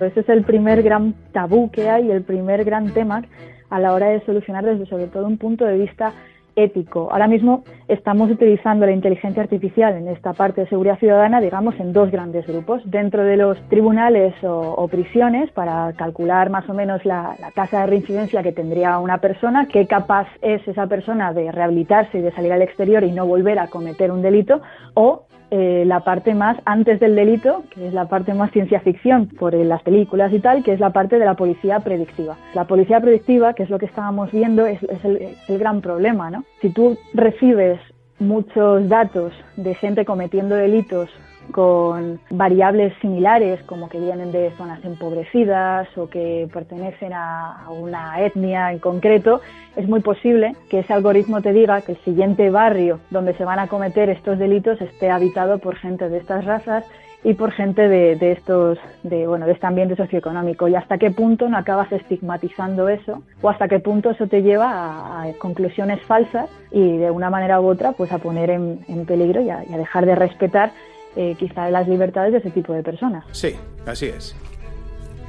Ese 0.00 0.20
es 0.20 0.28
el 0.28 0.44
primer 0.44 0.82
gran 0.82 1.14
tabú 1.32 1.70
que 1.70 1.88
hay, 1.88 2.10
el 2.10 2.22
primer 2.22 2.64
gran 2.64 2.92
tema 2.92 3.22
a 3.68 3.78
la 3.78 3.92
hora 3.92 4.08
de 4.08 4.24
solucionar 4.24 4.64
desde 4.64 4.86
sobre 4.86 5.06
todo 5.06 5.26
un 5.26 5.38
punto 5.38 5.64
de 5.64 5.78
vista 5.78 6.12
ético. 6.56 7.08
Ahora 7.12 7.28
mismo 7.28 7.64
estamos 7.86 8.30
utilizando 8.30 8.86
la 8.86 8.92
inteligencia 8.92 9.42
artificial 9.42 9.94
en 9.94 10.08
esta 10.08 10.32
parte 10.32 10.62
de 10.62 10.68
seguridad 10.68 10.98
ciudadana, 10.98 11.40
digamos, 11.40 11.78
en 11.78 11.92
dos 11.92 12.10
grandes 12.10 12.46
grupos. 12.46 12.82
Dentro 12.84 13.22
de 13.22 13.36
los 13.36 13.56
tribunales 13.68 14.34
o, 14.42 14.74
o 14.76 14.88
prisiones, 14.88 15.50
para 15.52 15.92
calcular 15.92 16.50
más 16.50 16.68
o 16.68 16.74
menos 16.74 17.04
la, 17.04 17.36
la, 17.40 17.50
tasa 17.52 17.82
de 17.82 17.86
reincidencia 17.86 18.42
que 18.42 18.52
tendría 18.52 18.98
una 18.98 19.18
persona, 19.18 19.68
qué 19.68 19.86
capaz 19.86 20.26
es 20.42 20.66
esa 20.66 20.86
persona 20.86 21.32
de 21.32 21.52
rehabilitarse 21.52 22.18
y 22.18 22.22
de 22.22 22.32
salir 22.32 22.52
al 22.52 22.62
exterior 22.62 23.04
y 23.04 23.12
no 23.12 23.26
volver 23.26 23.58
a 23.58 23.68
cometer 23.68 24.10
un 24.10 24.22
delito, 24.22 24.60
o 24.94 25.26
eh, 25.50 25.84
la 25.86 26.00
parte 26.00 26.34
más 26.34 26.56
antes 26.64 27.00
del 27.00 27.14
delito, 27.14 27.64
que 27.70 27.88
es 27.88 27.92
la 27.92 28.06
parte 28.06 28.34
más 28.34 28.50
ciencia 28.52 28.80
ficción 28.80 29.26
por 29.26 29.54
las 29.54 29.82
películas 29.82 30.32
y 30.32 30.38
tal, 30.38 30.62
que 30.62 30.72
es 30.72 30.80
la 30.80 30.90
parte 30.90 31.18
de 31.18 31.24
la 31.24 31.34
policía 31.34 31.80
predictiva. 31.80 32.36
La 32.54 32.64
policía 32.64 33.00
predictiva, 33.00 33.54
que 33.54 33.64
es 33.64 33.70
lo 33.70 33.78
que 33.78 33.86
estábamos 33.86 34.30
viendo, 34.30 34.66
es, 34.66 34.82
es 34.84 35.04
el, 35.04 35.36
el 35.48 35.58
gran 35.58 35.80
problema, 35.80 36.30
¿no? 36.30 36.44
Si 36.60 36.70
tú 36.70 36.96
recibes 37.14 37.80
muchos 38.18 38.88
datos 38.88 39.32
de 39.56 39.74
gente 39.74 40.04
cometiendo 40.04 40.54
delitos 40.54 41.10
con 41.50 42.20
variables 42.30 42.92
similares 43.00 43.62
como 43.64 43.88
que 43.88 43.98
vienen 43.98 44.32
de 44.32 44.50
zonas 44.56 44.84
empobrecidas 44.84 45.88
o 45.96 46.08
que 46.08 46.48
pertenecen 46.52 47.12
a, 47.12 47.66
una 47.70 48.20
etnia 48.20 48.72
en 48.72 48.78
concreto, 48.78 49.40
es 49.76 49.88
muy 49.88 50.00
posible 50.00 50.56
que 50.68 50.80
ese 50.80 50.92
algoritmo 50.92 51.40
te 51.40 51.52
diga 51.52 51.82
que 51.82 51.92
el 51.92 51.98
siguiente 51.98 52.50
barrio 52.50 53.00
donde 53.10 53.34
se 53.34 53.44
van 53.44 53.58
a 53.58 53.68
cometer 53.68 54.10
estos 54.10 54.38
delitos 54.38 54.80
esté 54.80 55.10
habitado 55.10 55.58
por 55.58 55.76
gente 55.76 56.08
de 56.08 56.18
estas 56.18 56.44
razas 56.44 56.84
y 57.22 57.34
por 57.34 57.52
gente 57.52 57.88
de, 57.88 58.16
de, 58.16 58.32
estos, 58.32 58.78
de, 59.02 59.26
bueno, 59.26 59.46
de 59.46 59.52
este 59.52 59.66
ambiente 59.66 59.94
socioeconómico. 59.94 60.68
Y 60.68 60.74
hasta 60.74 60.96
qué 60.96 61.10
punto 61.10 61.48
no 61.48 61.58
acabas 61.58 61.92
estigmatizando 61.92 62.88
eso, 62.88 63.22
o 63.42 63.50
hasta 63.50 63.68
qué 63.68 63.78
punto 63.78 64.10
eso 64.10 64.26
te 64.26 64.42
lleva 64.42 65.22
a, 65.22 65.32
conclusiones 65.38 66.00
falsas 66.02 66.48
y 66.70 66.96
de 66.96 67.10
una 67.10 67.28
manera 67.28 67.60
u 67.60 67.66
otra, 67.66 67.92
pues 67.92 68.10
a 68.12 68.18
poner 68.18 68.50
en, 68.50 68.78
peligro 69.06 69.42
y 69.42 69.50
a 69.50 69.64
dejar 69.76 70.06
de 70.06 70.14
respetar 70.14 70.70
eh, 71.16 71.34
quizá 71.38 71.70
las 71.70 71.88
libertades 71.88 72.32
de 72.32 72.38
ese 72.38 72.50
tipo 72.50 72.72
de 72.72 72.82
personas. 72.82 73.24
Sí, 73.32 73.54
así 73.86 74.06
es. 74.06 74.34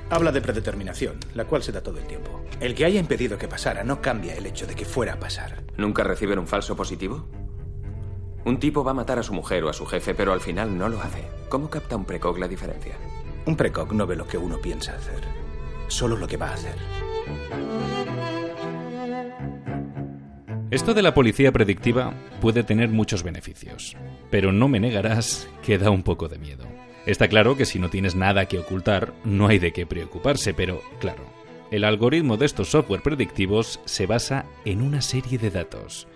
Habla 0.09 0.31
de 0.31 0.41
predeterminación, 0.41 1.15
la 1.35 1.45
cual 1.45 1.63
se 1.63 1.71
da 1.71 1.81
todo 1.81 1.97
el 1.97 2.05
tiempo. 2.05 2.41
El 2.59 2.75
que 2.75 2.85
haya 2.85 2.99
impedido 2.99 3.37
que 3.37 3.47
pasara 3.47 3.83
no 3.83 4.01
cambia 4.01 4.35
el 4.35 4.45
hecho 4.45 4.67
de 4.67 4.75
que 4.75 4.85
fuera 4.85 5.13
a 5.13 5.19
pasar. 5.19 5.63
¿Nunca 5.77 6.03
reciben 6.03 6.37
un 6.39 6.47
falso 6.47 6.75
positivo? 6.75 7.25
Un 8.43 8.59
tipo 8.59 8.83
va 8.83 8.91
a 8.91 8.95
matar 8.95 9.19
a 9.19 9.23
su 9.23 9.33
mujer 9.33 9.63
o 9.63 9.69
a 9.69 9.73
su 9.73 9.85
jefe, 9.85 10.13
pero 10.13 10.33
al 10.33 10.41
final 10.41 10.77
no 10.77 10.89
lo 10.89 10.99
hace. 11.01 11.23
¿Cómo 11.47 11.69
capta 11.69 11.95
un 11.95 12.05
precog 12.05 12.37
la 12.39 12.47
diferencia? 12.47 12.95
Un 13.45 13.55
precog 13.55 13.93
no 13.93 14.05
ve 14.05 14.15
lo 14.15 14.27
que 14.27 14.37
uno 14.37 14.57
piensa 14.57 14.93
hacer. 14.95 15.21
solo 15.87 16.15
lo 16.15 16.27
que 16.27 16.37
va 16.37 16.49
a 16.49 16.53
hacer. 16.53 16.75
Esto 20.71 20.93
de 20.93 21.01
la 21.01 21.13
policía 21.13 21.51
predictiva 21.51 22.13
puede 22.39 22.63
tener 22.63 22.87
muchos 22.87 23.23
beneficios, 23.23 23.97
pero 24.29 24.53
no 24.53 24.69
me 24.69 24.79
negarás 24.79 25.49
que 25.63 25.77
da 25.77 25.89
un 25.89 26.01
poco 26.01 26.29
de 26.29 26.39
miedo. 26.39 26.63
Está 27.05 27.27
claro 27.27 27.57
que 27.57 27.65
si 27.65 27.77
no 27.77 27.89
tienes 27.89 28.15
nada 28.15 28.45
que 28.45 28.57
ocultar, 28.57 29.11
no 29.25 29.47
hay 29.47 29.59
de 29.59 29.73
qué 29.73 29.85
preocuparse, 29.85 30.53
pero 30.53 30.81
claro, 31.01 31.25
el 31.71 31.83
algoritmo 31.83 32.37
de 32.37 32.45
estos 32.45 32.69
software 32.69 33.01
predictivos 33.01 33.81
se 33.83 34.05
basa 34.05 34.45
en 34.63 34.81
una 34.81 35.01
serie 35.01 35.37
de 35.37 35.51
datos. 35.51 36.07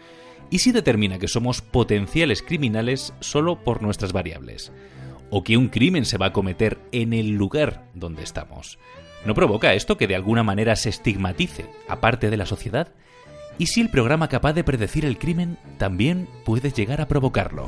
¿Y 0.50 0.60
si 0.60 0.72
determina 0.72 1.20
que 1.20 1.28
somos 1.28 1.62
potenciales 1.62 2.42
criminales 2.42 3.14
solo 3.20 3.62
por 3.62 3.82
nuestras 3.82 4.14
variables? 4.14 4.72
¿O 5.32 5.44
que 5.44 5.58
un 5.58 5.68
crimen 5.68 6.06
se 6.06 6.18
va 6.18 6.28
a 6.28 6.34
cometer 6.34 6.80
en 6.94 7.12
el 7.12 7.32
lugar 7.32 7.90
donde 7.94 8.24
estamos? 8.24 8.80
¿No 9.26 9.34
provoca 9.34 9.74
esto 9.74 9.98
que 9.98 10.08
de 10.08 10.16
alguna 10.16 10.44
manera 10.44 10.78
se 10.78 10.88
estigmatice 10.88 11.66
a 11.90 12.00
parte 12.00 12.30
de 12.30 12.38
la 12.38 12.46
sociedad? 12.46 12.94
¿Y 13.58 13.68
si 13.68 13.80
el 13.80 13.90
programa 13.90 14.28
capaz 14.28 14.52
de 14.52 14.66
predecir 14.66 15.06
el 15.06 15.18
crimen 15.18 15.56
también 15.78 16.28
puede 16.46 16.72
llegar 16.72 17.00
a 17.00 17.08
provocarlo? 17.08 17.68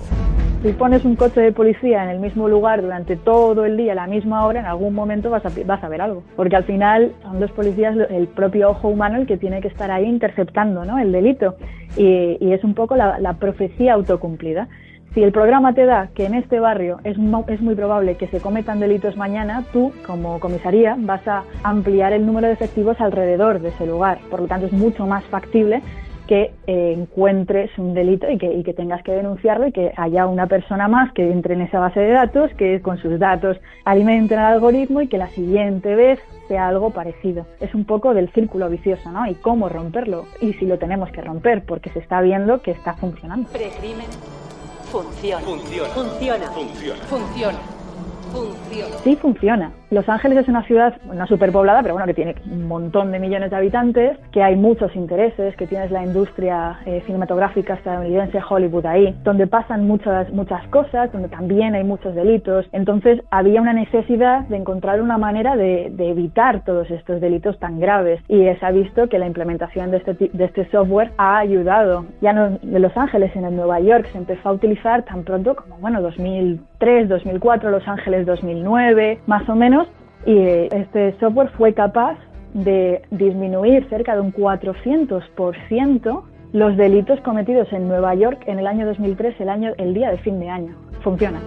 Si 0.62 0.74
pones 0.74 1.06
un 1.06 1.15
coche 1.15 1.39
de 1.39 1.53
policía 1.53 2.03
en 2.03 2.10
el 2.10 2.20
mismo 2.20 2.50
lugar 2.50 2.82
durante 2.82 3.15
todo 3.15 3.63
el 3.63 3.77
día, 3.77 3.94
a 3.94 3.96
la 3.96 4.08
misma 4.08 4.46
hora, 4.46 4.60
en 4.60 4.65
algún 4.65 4.94
momento 4.94 5.29
vas 5.29 5.46
a, 5.46 5.51
vas 5.65 5.82
a 5.82 5.88
ver 5.88 6.01
algo. 6.01 6.24
Porque 6.36 6.58
al 6.58 6.65
final 6.65 7.13
son 7.22 7.39
dos 7.39 7.51
policías, 7.51 7.96
el 8.10 8.27
propio 8.27 8.72
ojo 8.72 8.89
humano, 8.89 9.17
el 9.17 9.27
que 9.27 9.38
tiene 9.38 9.62
que 9.62 9.70
estar 9.70 9.89
ahí 9.89 10.03
interceptando 10.03 10.84
¿no? 10.84 11.00
el 11.00 11.13
delito. 11.13 11.56
Y, 11.96 12.38
y 12.41 12.51
es 12.51 12.65
un 12.65 12.74
poco 12.74 12.98
la, 12.98 13.17
la 13.20 13.34
profecía 13.34 13.94
autocumplida. 13.94 14.67
Si 15.14 15.24
el 15.24 15.32
programa 15.32 15.74
te 15.74 15.86
da 15.86 16.10
que 16.14 16.26
en 16.26 16.36
este 16.36 16.60
barrio 16.60 17.00
es, 17.04 17.18
es, 17.48 17.62
muy 17.62 17.76
probable 17.76 18.16
que 18.16 18.28
se 18.28 18.40
cometan 18.40 18.80
delitos 18.80 19.18
mañana, 19.18 19.64
tú, 19.74 19.92
como 20.06 20.40
comisaría, 20.40 20.96
vas 21.00 21.28
a 21.28 21.44
ampliar 21.64 22.14
el 22.14 22.26
número 22.26 22.48
de 22.48 22.54
efectivos 22.54 23.00
alrededor 23.02 23.60
de 23.60 23.70
ese 23.70 23.88
lugar. 23.88 24.20
Por 24.30 24.42
lo 24.42 24.48
tanto, 24.48 24.68
es 24.68 24.74
mucho 24.74 25.08
más 25.08 25.24
factible 25.26 25.82
que 26.28 26.52
eh, 26.68 26.94
encuentres 26.96 27.72
un 27.78 27.94
delito 27.94 28.30
y 28.30 28.38
que, 28.38 28.54
y 28.54 28.64
que, 28.64 28.74
tengas 28.74 29.02
que 29.02 29.14
denunciarlo 29.14 29.68
y 29.68 29.72
que 29.72 29.94
haya 29.96 30.28
una 30.28 30.46
persona 30.46 30.88
más 30.88 31.12
que 31.14 31.32
entre 31.32 31.56
en 31.56 31.62
esa 31.62 31.80
base 31.80 32.02
de 32.02 32.12
datos, 32.12 32.52
que 32.56 32.82
con 32.82 32.98
sus 32.98 33.18
datos 33.18 33.58
alimenten 33.86 34.38
al 34.38 34.54
algoritmo 34.54 35.02
y 35.02 35.08
que 35.08 35.18
la 35.18 35.28
siguiente 35.30 35.96
vez 35.96 36.20
sea 36.48 36.68
algo 36.68 36.92
parecido. 36.92 37.48
Es 37.60 37.74
un 37.74 37.86
poco 37.86 38.14
del 38.14 38.30
círculo 38.30 38.70
vicioso, 38.70 39.12
¿no? 39.12 39.26
Y 39.26 39.36
cómo 39.36 39.70
romperlo 39.70 40.26
y 40.42 40.54
si 40.54 40.66
lo 40.66 40.78
tenemos 40.78 41.10
que 41.12 41.22
romper, 41.22 41.64
porque 41.66 41.90
se 41.90 42.00
está 42.00 42.22
viendo 42.22 42.62
que 42.62 42.72
está 42.72 42.94
funcionando. 42.94 43.50
Precrimen 43.50 44.06
funciona. 44.91 45.46
Funciona. 45.46 45.94
Funciona. 45.94 46.51
Funciona. 46.51 47.03
Funciona. 47.08 47.60
Funciona. 48.32 48.98
Sí, 49.03 49.15
funciona. 49.15 49.72
Los 49.89 50.10
Ángeles 50.10 50.39
es 50.39 50.50
una 50.50 50.63
ciudad, 50.63 50.96
una 51.10 51.25
superpoblada, 51.27 51.82
pero 51.82 51.94
bueno, 51.94 52.08
que 52.08 52.13
tiene 52.13 52.36
un 52.51 52.67
montón 52.67 53.13
de 53.13 53.20
millones 53.20 53.51
de 53.51 53.56
habitantes, 53.56 54.17
que 54.34 54.44
hay 54.44 54.58
muchos 54.58 54.94
intereses, 54.98 55.56
que 55.56 55.65
tienes 55.65 55.91
la 55.91 56.03
industria 56.03 56.79
eh, 56.86 57.01
cinematográfica 57.06 57.75
estadounidense 57.75 58.41
Hollywood 58.50 58.86
ahí, 58.86 59.15
donde 59.24 59.48
pasan 59.48 59.88
muchas, 59.88 60.29
muchas 60.34 60.67
cosas, 60.67 61.10
donde 61.13 61.29
también 61.29 61.74
hay 61.74 61.86
muchos 61.86 62.13
delitos. 62.15 62.65
Entonces 62.74 63.22
había 63.32 63.62
una 63.62 63.72
necesidad 63.72 64.41
de 64.48 64.58
encontrar 64.58 65.01
una 65.01 65.17
manera 65.17 65.56
de, 65.56 65.86
evitar 65.98 66.65
todos 66.65 66.91
estos 66.91 67.22
delitos 67.22 67.58
tan 67.60 67.79
graves. 67.79 68.20
Y 68.27 68.44
se 68.44 68.65
ha 68.65 68.72
visto 68.72 69.08
que 69.08 69.20
la 69.20 69.27
implementación 69.27 69.91
de 69.91 69.98
este, 69.98 70.32
este 70.38 70.70
software 70.70 71.12
ha 71.17 71.38
ayudado. 71.38 72.06
Ya 72.20 72.34
no 72.34 72.58
de 72.62 72.79
Los 72.79 72.96
Ángeles, 72.98 73.34
en 73.38 73.46
el 73.46 73.56
Nueva 73.56 73.79
York 73.79 74.08
se 74.12 74.17
empezó 74.17 74.50
a 74.50 74.53
utilizar 74.53 75.03
tan 75.03 75.24
pronto 75.24 75.56
como, 75.56 75.77
bueno, 75.77 76.01
2003, 76.01 77.08
2004, 77.08 77.72
Los 77.72 77.88
Ángeles 77.88 78.25
2009, 78.25 79.20
más 79.27 79.48
o 79.48 79.56
menos 79.56 79.76
y 80.26 80.38
este 80.76 81.18
software 81.20 81.50
fue 81.58 81.74
capaz 81.74 82.18
de 82.54 83.02
disminuir 83.12 83.88
cerca 83.90 84.16
de 84.16 84.22
un 84.22 84.34
400% 84.34 86.24
los 86.54 86.78
delitos 86.78 87.20
cometidos 87.22 87.72
en 87.74 87.88
Nueva 87.88 88.16
York 88.16 88.44
en 88.48 88.60
el 88.60 88.68
año 88.68 88.86
2003, 88.86 89.40
el, 89.42 89.50
año, 89.50 89.74
el 89.78 89.94
día 89.94 90.12
de 90.12 90.18
fin 90.20 90.40
de 90.40 90.50
año. 90.50 90.76
Funciona. 91.04 91.40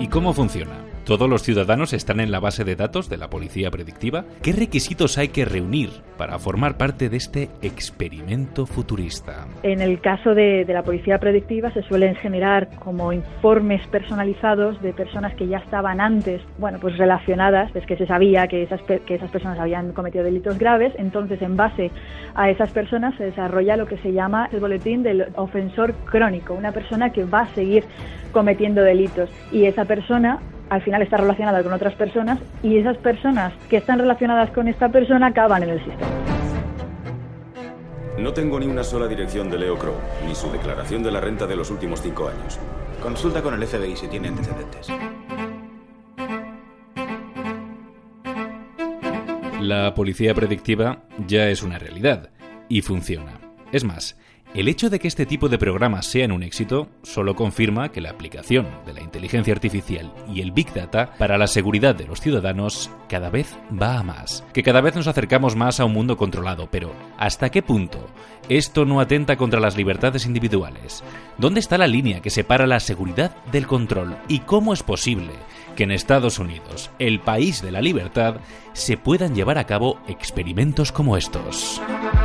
¿Y 0.00 0.08
cómo 0.08 0.32
funciona? 0.32 0.72
¿Todos 1.04 1.28
los 1.28 1.42
ciudadanos 1.42 1.92
están 1.92 2.18
en 2.18 2.30
la 2.30 2.40
base 2.40 2.64
de 2.64 2.76
datos 2.76 3.10
de 3.10 3.18
la 3.18 3.28
policía 3.28 3.70
predictiva? 3.70 4.24
¿Qué 4.42 4.52
requisitos 4.52 5.18
hay 5.18 5.28
que 5.28 5.44
reunir 5.44 5.90
para 6.16 6.38
formar 6.38 6.78
parte 6.78 7.10
de 7.10 7.18
este 7.18 7.50
experimento 7.60 8.64
futurista? 8.64 9.46
En 9.62 9.82
el 9.82 10.00
caso 10.00 10.34
de, 10.34 10.64
la 10.66 10.82
policía 10.82 11.18
predictiva 11.18 11.70
se 11.74 11.82
suelen 11.82 12.14
generar 12.14 12.70
como 12.76 13.12
informes 13.12 13.86
personalizados 13.88 14.80
de 14.80 14.94
personas 14.94 15.34
que 15.34 15.46
ya 15.46 15.58
estaban 15.58 16.00
antes, 16.00 16.40
bueno, 16.56 16.78
pues 16.80 16.96
relacionadas, 16.96 17.76
es 17.76 17.84
que 17.84 17.98
se 17.98 18.06
sabía 18.06 18.48
que 18.48 18.62
esas, 18.62 18.80
que 18.80 19.14
esas 19.14 19.30
personas 19.30 19.58
habían 19.58 19.92
cometido 19.92 20.24
delitos 20.24 20.58
graves, 20.58 20.94
entonces 20.96 21.42
en 21.42 21.54
base 21.54 21.90
a 22.34 22.48
esas 22.48 22.72
personas 22.72 23.14
se 23.18 23.24
desarrolla 23.24 23.76
lo 23.76 23.84
que 23.84 23.98
se 23.98 24.14
llama 24.14 24.48
el 24.50 24.60
boletín 24.60 25.02
del 25.02 25.26
ofensor 25.34 25.92
crónico, 26.06 26.54
una 26.54 26.72
persona 26.72 27.12
que 27.12 27.24
va 27.24 27.40
a 27.40 27.54
seguir 27.54 27.84
cometiendo 28.32 28.80
delitos 28.80 29.28
y 29.52 29.66
esa 29.66 29.84
persona 29.84 30.40
al 30.74 30.82
final 30.82 31.02
está 31.02 31.16
relacionada 31.16 31.62
con 31.62 31.72
otras 31.72 31.94
personas 31.94 32.38
y 32.62 32.78
esas 32.78 32.96
personas 32.98 33.52
que 33.70 33.76
están 33.76 33.98
relacionadas 33.98 34.50
con 34.50 34.66
esta 34.66 34.88
persona 34.88 35.28
acaban 35.28 35.62
en 35.62 35.70
el 35.70 35.78
sistema. 35.78 36.08
No 38.18 38.32
tengo 38.32 38.58
ni 38.58 38.66
una 38.66 38.82
sola 38.82 39.06
dirección 39.06 39.50
de 39.50 39.58
Leo 39.58 39.76
Crow, 39.78 39.94
ni 40.26 40.34
su 40.34 40.50
declaración 40.50 41.02
de 41.02 41.10
la 41.10 41.20
renta 41.20 41.46
de 41.46 41.56
los 41.56 41.70
últimos 41.70 42.00
cinco 42.00 42.28
años. 42.28 42.58
Consulta 43.02 43.42
con 43.42 43.54
el 43.54 43.66
FBI 43.66 43.96
si 43.96 44.08
tiene 44.08 44.28
antecedentes. 44.28 44.88
La 49.60 49.94
policía 49.94 50.34
predictiva 50.34 51.04
ya 51.26 51.48
es 51.48 51.62
una 51.62 51.78
realidad 51.78 52.30
y 52.68 52.82
funciona. 52.82 53.38
Es 53.72 53.84
más, 53.84 54.18
el 54.54 54.68
hecho 54.68 54.88
de 54.88 55.00
que 55.00 55.08
este 55.08 55.26
tipo 55.26 55.48
de 55.48 55.58
programas 55.58 56.06
sean 56.06 56.30
un 56.30 56.44
éxito 56.44 56.88
solo 57.02 57.34
confirma 57.34 57.90
que 57.90 58.00
la 58.00 58.10
aplicación 58.10 58.68
de 58.86 58.92
la 58.92 59.02
inteligencia 59.02 59.52
artificial 59.52 60.12
y 60.32 60.42
el 60.42 60.52
Big 60.52 60.72
Data 60.72 61.12
para 61.18 61.36
la 61.38 61.48
seguridad 61.48 61.96
de 61.96 62.06
los 62.06 62.20
ciudadanos 62.20 62.88
cada 63.08 63.30
vez 63.30 63.58
va 63.70 63.98
a 63.98 64.04
más, 64.04 64.44
que 64.52 64.62
cada 64.62 64.80
vez 64.80 64.94
nos 64.94 65.08
acercamos 65.08 65.56
más 65.56 65.80
a 65.80 65.84
un 65.84 65.92
mundo 65.92 66.16
controlado, 66.16 66.68
pero 66.70 66.92
¿hasta 67.18 67.50
qué 67.50 67.62
punto 67.62 67.98
esto 68.48 68.84
no 68.84 69.00
atenta 69.00 69.36
contra 69.36 69.58
las 69.58 69.76
libertades 69.76 70.24
individuales? 70.24 71.02
¿Dónde 71.36 71.58
está 71.58 71.76
la 71.76 71.88
línea 71.88 72.20
que 72.20 72.30
separa 72.30 72.68
la 72.68 72.78
seguridad 72.78 73.34
del 73.50 73.66
control? 73.66 74.16
¿Y 74.28 74.40
cómo 74.40 74.72
es 74.72 74.84
posible 74.84 75.32
que 75.74 75.84
en 75.84 75.90
Estados 75.90 76.38
Unidos, 76.38 76.90
el 76.98 77.20
país 77.20 77.62
de 77.62 77.70
la 77.70 77.80
libertad, 77.80 78.36
se 78.72 78.96
puedan 78.96 79.34
llevar 79.34 79.58
a 79.58 79.64
cabo 79.64 79.98
experimentos 80.08 80.92
como 80.92 81.16
estos? 81.16 81.80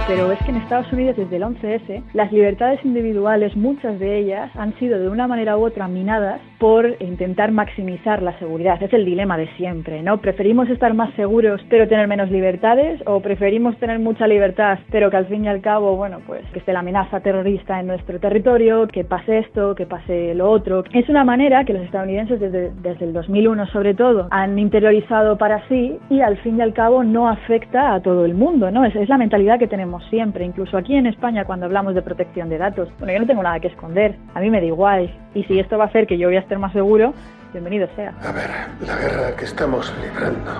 Pero 0.08 0.32
es 0.32 0.40
que 0.40 0.50
en 0.50 0.58
Estados 0.58 0.92
Unidos 0.92 1.18
desde 1.18 1.36
el 1.36 1.44
11S 1.44 2.04
las 2.14 2.32
libertades 2.32 2.84
individuales, 2.84 3.56
muchas 3.56 4.00
de 4.00 4.18
ellas, 4.18 4.50
han 4.56 4.78
sido 4.80 5.00
de 5.00 5.08
una 5.08 5.28
manera 5.28 5.56
u 5.58 5.66
otra 5.66 5.88
minadas 5.88 6.42
por 6.58 6.98
intentar 7.00 7.52
maximizar 7.52 8.24
la 8.24 8.38
seguridad. 8.40 8.82
Es 8.82 8.92
el 8.92 9.06
dilema 9.06 9.38
de 9.38 9.48
siempre, 9.56 10.02
¿no? 10.02 10.20
¿Preferimos 10.20 10.68
estar 10.70 10.94
más 10.96 11.14
seguros 11.16 11.62
pero 11.70 11.88
tener 11.88 12.08
menos 12.08 12.32
libertades 12.32 13.02
o 13.06 13.20
preferimos 13.20 13.78
tener 13.78 14.00
mucha 14.00 14.28
libertad 14.28 14.80
pero 14.92 15.12
que 15.12 15.18
al 15.18 15.28
fin 15.28 15.46
y 15.46 15.48
al 15.48 15.62
cabo, 15.62 15.96
bueno, 15.96 16.20
pues 16.26 16.44
que 16.54 16.60
esté 16.60 16.74
la 16.74 16.80
amenaza 16.80 17.20
terrorista 17.20 17.80
en 17.80 17.88
nuestro 17.88 18.20
territorio, 18.20 18.88
que 18.88 19.04
pase 19.04 19.40
esto, 19.40 19.76
que 19.76 19.86
pase 19.86 20.34
lo 20.34 20.50
otro? 20.50 20.84
Es 20.92 21.08
una 21.08 21.24
manera 21.24 21.64
que 21.66 21.74
los 21.74 21.84
estadounidenses 21.84 22.40
desde, 22.40 22.72
desde 22.82 23.06
el 23.06 23.14
2001 23.40 23.68
sobre 23.68 23.94
todo 23.94 24.28
han 24.32 24.58
interiorizado 24.60 25.38
para 25.38 25.66
sí 25.68 25.98
y 26.10 26.22
al 26.22 26.38
fin 26.38 26.58
y 26.58 26.62
al 26.62 26.74
cabo 26.74 27.04
no 27.04 27.30
afecta 27.30 27.94
a 27.94 28.02
todo 28.02 28.26
el 28.26 28.34
mundo, 28.34 28.70
¿no? 28.72 28.86
Es, 28.86 28.96
es 28.96 29.08
la 29.08 29.18
mentalidad 29.18 29.60
que 29.60 29.68
tenemos 29.68 30.04
siempre, 30.10 30.46
incluso 30.46 30.78
aquí 30.78 30.96
en 30.96 31.06
España 31.06 31.46
cuando 31.46 31.66
hablamos 31.66 31.96
de 31.96 32.02
protección 32.02 32.50
de 32.50 32.58
datos. 32.58 32.90
Bueno, 33.00 33.14
yo 33.14 33.20
no 33.20 33.28
tengo 33.28 33.44
nada 33.44 33.60
que 33.60 33.68
esconder, 33.68 34.16
a 34.34 34.42
mí 34.42 34.50
me 34.50 34.60
da 34.60 34.68
igual. 34.68 35.10
Y 35.34 35.44
si 35.44 35.60
esto 35.60 35.78
va 35.78 35.86
a 35.86 35.88
hacer 35.88 36.08
que 36.08 36.18
yo 36.18 36.28
voy 36.28 36.36
a 36.36 36.42
estar 36.42 36.60
más 36.60 36.74
seguro, 36.74 37.14
bienvenido 37.54 37.88
sea. 37.96 38.14
A 38.24 38.32
ver, 38.32 38.50
la 38.86 38.96
guerra 38.98 39.36
que 39.36 39.46
estamos 39.46 39.94
librando 40.02 40.52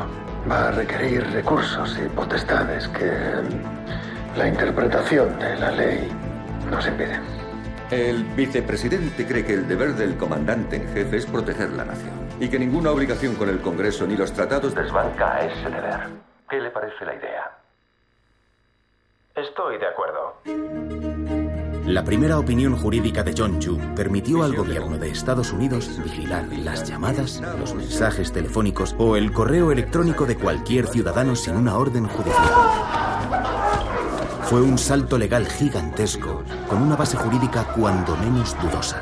va 0.50 0.70
a 0.70 0.72
requerir 0.72 1.24
recursos 1.34 2.00
y 2.04 2.08
potestades 2.16 2.88
que 2.90 3.12
la 4.38 4.48
interpretación 4.48 5.38
de 5.40 5.56
la 5.60 5.72
ley 5.72 6.08
nos 6.72 6.88
impide. 6.88 7.20
El 7.92 8.24
vicepresidente 8.36 9.26
cree 9.26 9.44
que 9.44 9.54
el 9.56 9.68
deber 9.68 9.96
del 9.96 10.16
comandante 10.16 10.78
en 10.78 10.88
jefe 10.94 11.18
es 11.18 11.26
proteger 11.26 11.72
la 11.72 11.86
nación 11.86 12.19
y 12.40 12.48
que 12.50 12.60
ninguna 12.60 12.92
obligación 12.92 13.36
con 13.36 13.50
el 13.50 13.60
Congreso 13.62 14.08
ni 14.08 14.16
los 14.16 14.32
tratados 14.34 14.74
desbanca 14.74 15.36
a 15.36 15.46
ese 15.46 15.70
deber. 15.70 16.10
¿Qué 16.50 16.60
le 16.60 16.72
parece 16.72 17.06
la 17.06 17.16
idea? 17.16 17.52
Estoy 19.36 19.78
de 19.78 19.88
acuerdo. 19.88 20.36
La 21.86 22.04
primera 22.04 22.38
opinión 22.38 22.76
jurídica 22.76 23.24
de 23.24 23.34
John 23.36 23.60
Chu 23.60 23.80
permitió 23.96 24.44
al 24.44 24.56
gobierno 24.56 24.98
de 24.98 25.10
Estados 25.10 25.52
Unidos 25.52 26.00
vigilar 26.04 26.46
las 26.50 26.88
llamadas, 26.88 27.42
los 27.60 27.74
mensajes 27.74 28.32
telefónicos 28.32 28.96
o 29.00 29.16
el 29.16 29.32
correo 29.32 29.72
electrónico 29.72 30.26
de 30.26 30.38
cualquier 30.38 30.86
ciudadano 30.88 31.36
sin 31.36 31.56
una 31.56 31.78
orden 31.78 32.06
judicial. 32.06 32.54
Fue 34.44 34.62
un 34.62 34.78
salto 34.78 35.18
legal 35.18 35.48
gigantesco, 35.48 36.44
con 36.68 36.82
una 36.82 36.96
base 36.96 37.18
jurídica 37.18 37.66
cuando 37.76 38.16
menos 38.18 38.56
dudosa. 38.62 39.02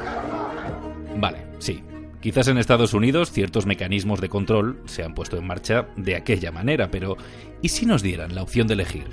Vale, 1.18 1.46
sí. 1.60 1.84
Quizás 2.28 2.50
en 2.50 2.58
Estados 2.58 2.94
Unidos 2.94 3.32
ciertos 3.32 3.66
mecanismos 3.66 4.20
de 4.20 4.28
control 4.28 4.82
se 4.84 5.02
han 5.02 5.14
puesto 5.14 5.38
en 5.38 5.48
marcha 5.48 5.88
de 5.96 6.18
aquella 6.18 6.52
manera, 6.52 6.92
pero 6.92 7.16
¿y 7.62 7.70
si 7.70 7.86
nos 7.86 8.04
dieran 8.04 8.36
la 8.36 8.42
opción 8.42 8.68
de 8.68 8.74
elegir? 8.74 9.08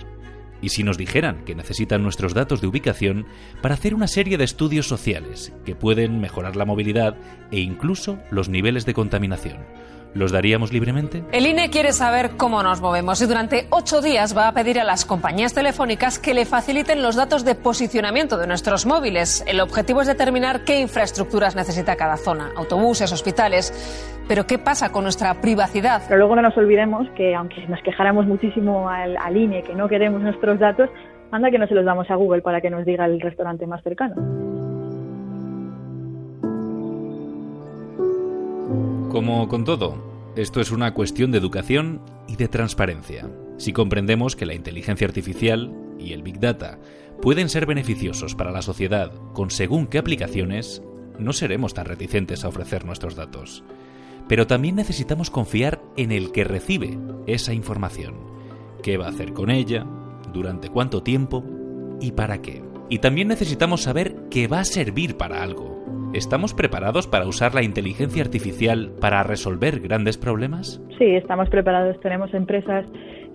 ¿Y 0.61 0.71
si 0.71 0.83
nos 0.83 0.99
dijeran 0.99 1.45
que 1.45 1.55
necesitan 1.55 2.03
nuestros 2.03 2.35
datos 2.35 2.61
de 2.61 2.67
ubicación 2.67 3.25
para 3.63 3.77
hacer 3.77 3.95
una 3.95 4.09
serie 4.09 4.37
de 4.37 4.43
estudios 4.43 4.89
sociales 4.89 5.53
que 5.65 5.77
pueden 5.77 6.21
mejorar 6.21 6.57
la 6.57 6.65
movilidad 6.65 7.17
e 7.53 7.61
incluso 7.61 8.19
los 8.33 8.49
niveles 8.49 8.85
de 8.85 8.95
contaminación? 8.95 9.59
¿Los 10.15 10.31
daríamos 10.31 10.73
libremente? 10.73 11.25
El 11.33 11.47
INE 11.47 11.71
quiere 11.71 11.93
saber 11.93 12.37
cómo 12.37 12.63
nos 12.63 12.81
movemos 12.81 13.21
y 13.21 13.27
durante 13.27 13.67
ocho 13.71 14.01
días 14.01 14.37
va 14.37 14.47
a 14.47 14.53
pedir 14.53 14.79
a 14.79 14.85
las 14.85 15.05
compañías 15.05 15.55
telefónicas 15.55 16.21
que 16.21 16.35
le 16.35 16.45
faciliten 16.45 17.03
los 17.03 17.17
datos 17.17 17.45
de 17.45 17.57
posicionamiento 17.57 18.39
de 18.39 18.47
nuestros 18.47 18.87
móviles. 18.87 19.45
El 19.49 19.61
objetivo 19.61 20.03
es 20.03 20.07
determinar 20.07 20.65
qué 20.65 20.81
infraestructuras 20.81 21.57
necesita 21.57 21.97
cada 21.97 22.17
zona, 22.17 22.53
autobuses, 22.57 23.13
hospitales. 23.13 23.73
Pero 24.29 24.47
¿qué 24.47 24.59
pasa 24.59 24.93
con 24.93 25.03
nuestra 25.03 25.35
privacidad? 25.41 26.03
Pero 26.07 26.19
luego 26.19 26.37
no 26.37 26.43
nos 26.43 26.57
olvidemos 26.57 27.09
que 27.17 27.35
aunque 27.35 27.67
nos 27.67 27.83
quejáramos 27.83 28.27
muchísimo 28.27 28.89
al, 28.89 29.17
al 29.17 29.37
INE 29.37 29.65
que 29.65 29.75
no 29.75 29.89
queremos 29.89 30.23
nuestros 30.23 30.61
datos, 30.61 30.91
anda 31.33 31.51
que 31.51 31.59
no 31.59 31.67
se 31.67 31.75
los 31.75 31.85
damos 31.85 32.09
a 32.09 32.15
Google 32.15 32.41
para 32.41 32.61
que 32.61 32.71
nos 32.71 32.85
diga 32.85 33.05
el 33.07 33.21
restaurante 33.21 33.67
más 33.67 33.83
cercano. 33.83 34.64
Como 39.15 39.47
con 39.47 39.63
todo, 39.63 40.33
esto 40.35 40.61
es 40.61 40.73
una 40.73 40.93
cuestión 40.93 41.31
de 41.31 41.39
educación 41.39 42.01
y 42.27 42.35
de 42.35 42.49
transparencia. 42.49 43.31
Si 43.59 43.73
comprendemos 43.73 44.35
que 44.35 44.45
la 44.45 44.55
inteligencia 44.55 45.07
artificial 45.07 45.73
y 46.01 46.15
el 46.15 46.25
Big 46.25 46.41
Data 46.41 46.81
pueden 47.23 47.49
ser 47.49 47.65
beneficiosos 47.65 48.35
para 48.35 48.51
la 48.51 48.61
sociedad 48.61 49.13
con 49.33 49.53
según 49.53 49.87
qué 49.87 49.99
aplicaciones, 49.99 50.83
no 51.17 51.33
seremos 51.33 51.75
tan 51.75 51.85
reticentes 51.87 52.45
a 52.45 52.49
ofrecer 52.49 52.85
nuestros 52.85 53.15
datos. 53.15 53.63
Pero 54.27 54.49
también 54.49 54.75
necesitamos 54.75 55.31
confiar 55.31 55.81
en 55.97 56.11
el 56.11 56.33
que 56.33 56.43
recibe 56.43 56.99
esa 57.29 57.55
información. 57.55 58.17
¿Qué 58.83 58.97
va 58.97 59.07
a 59.07 59.11
hacer 59.11 59.33
con 59.33 59.53
ella? 59.53 59.87
¿Durante 60.33 60.71
cuánto 60.71 61.05
tiempo? 61.05 61.45
¿Y 62.01 62.11
para 62.11 62.43
qué? 62.43 62.65
Y 62.91 62.99
también 62.99 63.29
necesitamos 63.29 63.83
saber 63.83 64.29
que 64.29 64.49
va 64.49 64.59
a 64.59 64.65
servir 64.65 65.17
para 65.17 65.41
algo. 65.41 65.74
¿Estamos 66.15 66.55
preparados 66.55 67.09
para 67.09 67.27
usar 67.27 67.57
la 67.57 67.65
inteligencia 67.65 68.23
artificial 68.23 68.93
para 69.01 69.25
resolver 69.25 69.81
grandes 69.81 70.17
problemas? 70.17 70.81
Sí, 70.97 71.07
estamos 71.07 71.49
preparados. 71.49 71.99
Tenemos 71.99 72.33
empresas 72.35 72.87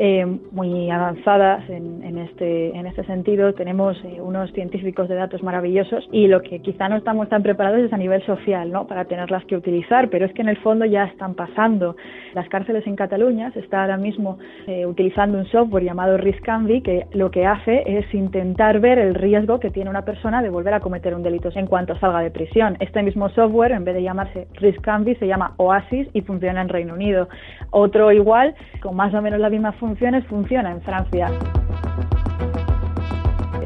eh, 0.01 0.25
muy 0.51 0.89
avanzadas 0.89 1.70
en, 1.70 2.01
en, 2.03 2.18
este, 2.20 2.75
en 2.75 2.88
este 2.88 3.03
sentido. 3.03 3.53
Tenemos 3.53 3.98
eh, 4.06 4.22
unos 4.22 4.50
científicos 4.53 5.10
de 5.10 5.15
datos 5.15 5.44
maravillosos 5.44 6.08
y 6.13 6.27
lo 6.27 6.41
que 6.41 6.60
quizá 6.62 6.88
no 6.88 6.96
estamos 6.96 7.27
tan 7.27 7.44
preparados 7.44 7.82
es 7.82 7.91
a 7.91 7.98
nivel 7.98 8.25
social, 8.25 8.72
¿no? 8.72 8.88
Para 8.88 9.06
tenerlas 9.06 9.44
que 9.44 9.58
utilizar, 9.58 10.10
pero 10.10 10.25
es 10.25 10.34
que 10.34 10.41
en 10.41 10.48
el 10.48 10.58
fondo 10.58 10.86
ya 10.86 11.03
están 11.03 11.36
pasando. 11.36 11.98
Las 12.34 12.48
cárceles 12.48 12.88
en 12.88 12.96
Cataluña 12.96 13.51
se 13.51 13.60
está 13.60 13.82
ahora 13.82 13.98
mismo 13.98 14.39
eh, 14.68 14.86
utilizando 14.86 15.38
un 15.38 15.46
software 15.48 15.84
llamado 15.84 16.18
Riscanvi 16.18 16.82
que 16.82 17.08
lo 17.12 17.29
que 17.29 17.46
hace 17.46 17.84
es 17.86 18.13
intentar 18.13 18.79
ver 18.79 19.00
el 19.00 19.15
riesgo 19.15 19.60
que 19.60 19.70
tiene 19.70 19.89
una 19.89 20.06
persona 20.06 20.41
de 20.41 20.50
volver 20.50 20.74
a 20.75 20.79
cometer 20.79 21.13
un 21.13 21.24
delito 21.24 21.50
en 21.56 21.68
cuanto 21.68 21.98
salga 22.00 22.22
de 22.22 22.32
prisión. 22.32 22.77
Este 22.79 23.03
mismo 23.03 23.27
software, 23.29 23.74
en 23.74 23.84
vez 23.84 23.96
de 23.96 24.03
llamarse 24.03 24.48
Riscanvi, 24.53 25.15
se 25.15 25.27
llama 25.27 25.56
Oasis 25.58 26.08
y 26.13 26.22
funciona 26.22 26.62
en 26.62 26.70
Reino 26.70 26.94
Unido. 26.94 27.27
Otro 27.72 28.13
igual, 28.13 28.56
con 28.82 28.96
más 28.96 29.13
o 29.13 29.22
menos 29.22 29.39
la 29.41 29.50
misma 29.50 29.74
funciones, 29.89 30.24
funciona 30.27 30.72
en 30.72 30.81
Francia 30.81 31.31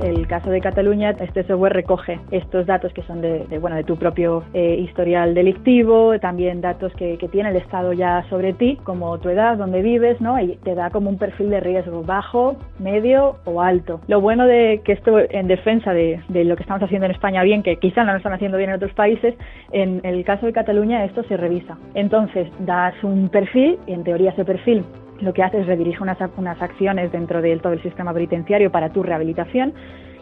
el 0.03 0.27
caso 0.27 0.49
de 0.49 0.59
Cataluña, 0.59 1.11
este 1.11 1.43
software 1.43 1.73
recoge 1.73 2.19
estos 2.31 2.65
datos 2.65 2.93
que 2.93 3.01
son 3.03 3.21
de, 3.21 3.45
de 3.47 3.57
bueno, 3.57 3.75
de 3.77 3.83
tu 3.83 3.95
propio 3.95 4.43
eh, 4.53 4.75
historial 4.79 5.33
delictivo, 5.33 6.19
también 6.19 6.61
datos 6.61 6.91
que, 6.93 7.17
que, 7.17 7.29
tiene 7.29 7.49
el 7.49 7.55
Estado 7.55 7.93
ya 7.93 8.25
sobre 8.29 8.53
ti, 8.53 8.77
como 8.83 9.17
tu 9.19 9.29
edad, 9.29 9.57
dónde 9.57 9.81
vives, 9.81 10.19
¿no? 10.19 10.39
Y 10.39 10.57
te 10.57 10.75
da 10.75 10.89
como 10.89 11.09
un 11.09 11.17
perfil 11.17 11.49
de 11.49 11.61
riesgo 11.61 12.03
bajo, 12.03 12.57
medio 12.79 13.37
o 13.45 13.61
alto. 13.61 14.01
Lo 14.07 14.19
bueno 14.19 14.45
de 14.45 14.81
que 14.83 14.91
esto, 14.91 15.17
en 15.17 15.47
defensa 15.47 15.93
de, 15.93 16.21
de 16.27 16.43
lo 16.43 16.55
que 16.55 16.63
estamos 16.63 16.83
haciendo 16.83 17.05
en 17.05 17.11
España 17.11 17.41
bien, 17.43 17.63
que 17.63 17.77
quizá 17.77 18.03
no 18.03 18.11
lo 18.11 18.17
están 18.17 18.33
haciendo 18.33 18.57
bien 18.57 18.71
en 18.71 18.75
otros 18.75 18.93
países, 18.93 19.35
en 19.71 20.01
el 20.03 20.23
caso 20.25 20.45
de 20.45 20.53
Cataluña 20.53 21.05
esto 21.05 21.23
se 21.23 21.37
revisa. 21.37 21.77
Entonces, 21.93 22.49
das 22.59 22.93
un 23.03 23.29
perfil 23.29 23.79
y 23.87 23.93
en 23.93 24.03
teoría 24.03 24.31
ese 24.31 24.43
perfil 24.43 24.83
lo 25.23 25.33
que 25.33 25.43
hace 25.43 25.61
es 25.61 25.67
redirige 25.67 26.03
unas, 26.03 26.17
unas 26.37 26.61
acciones 26.61 27.11
dentro 27.11 27.41
de 27.41 27.57
todo 27.57 27.73
el 27.73 27.81
sistema 27.81 28.13
penitenciario 28.13 28.71
para 28.71 28.89
tu 28.89 29.03
rehabilitación 29.03 29.73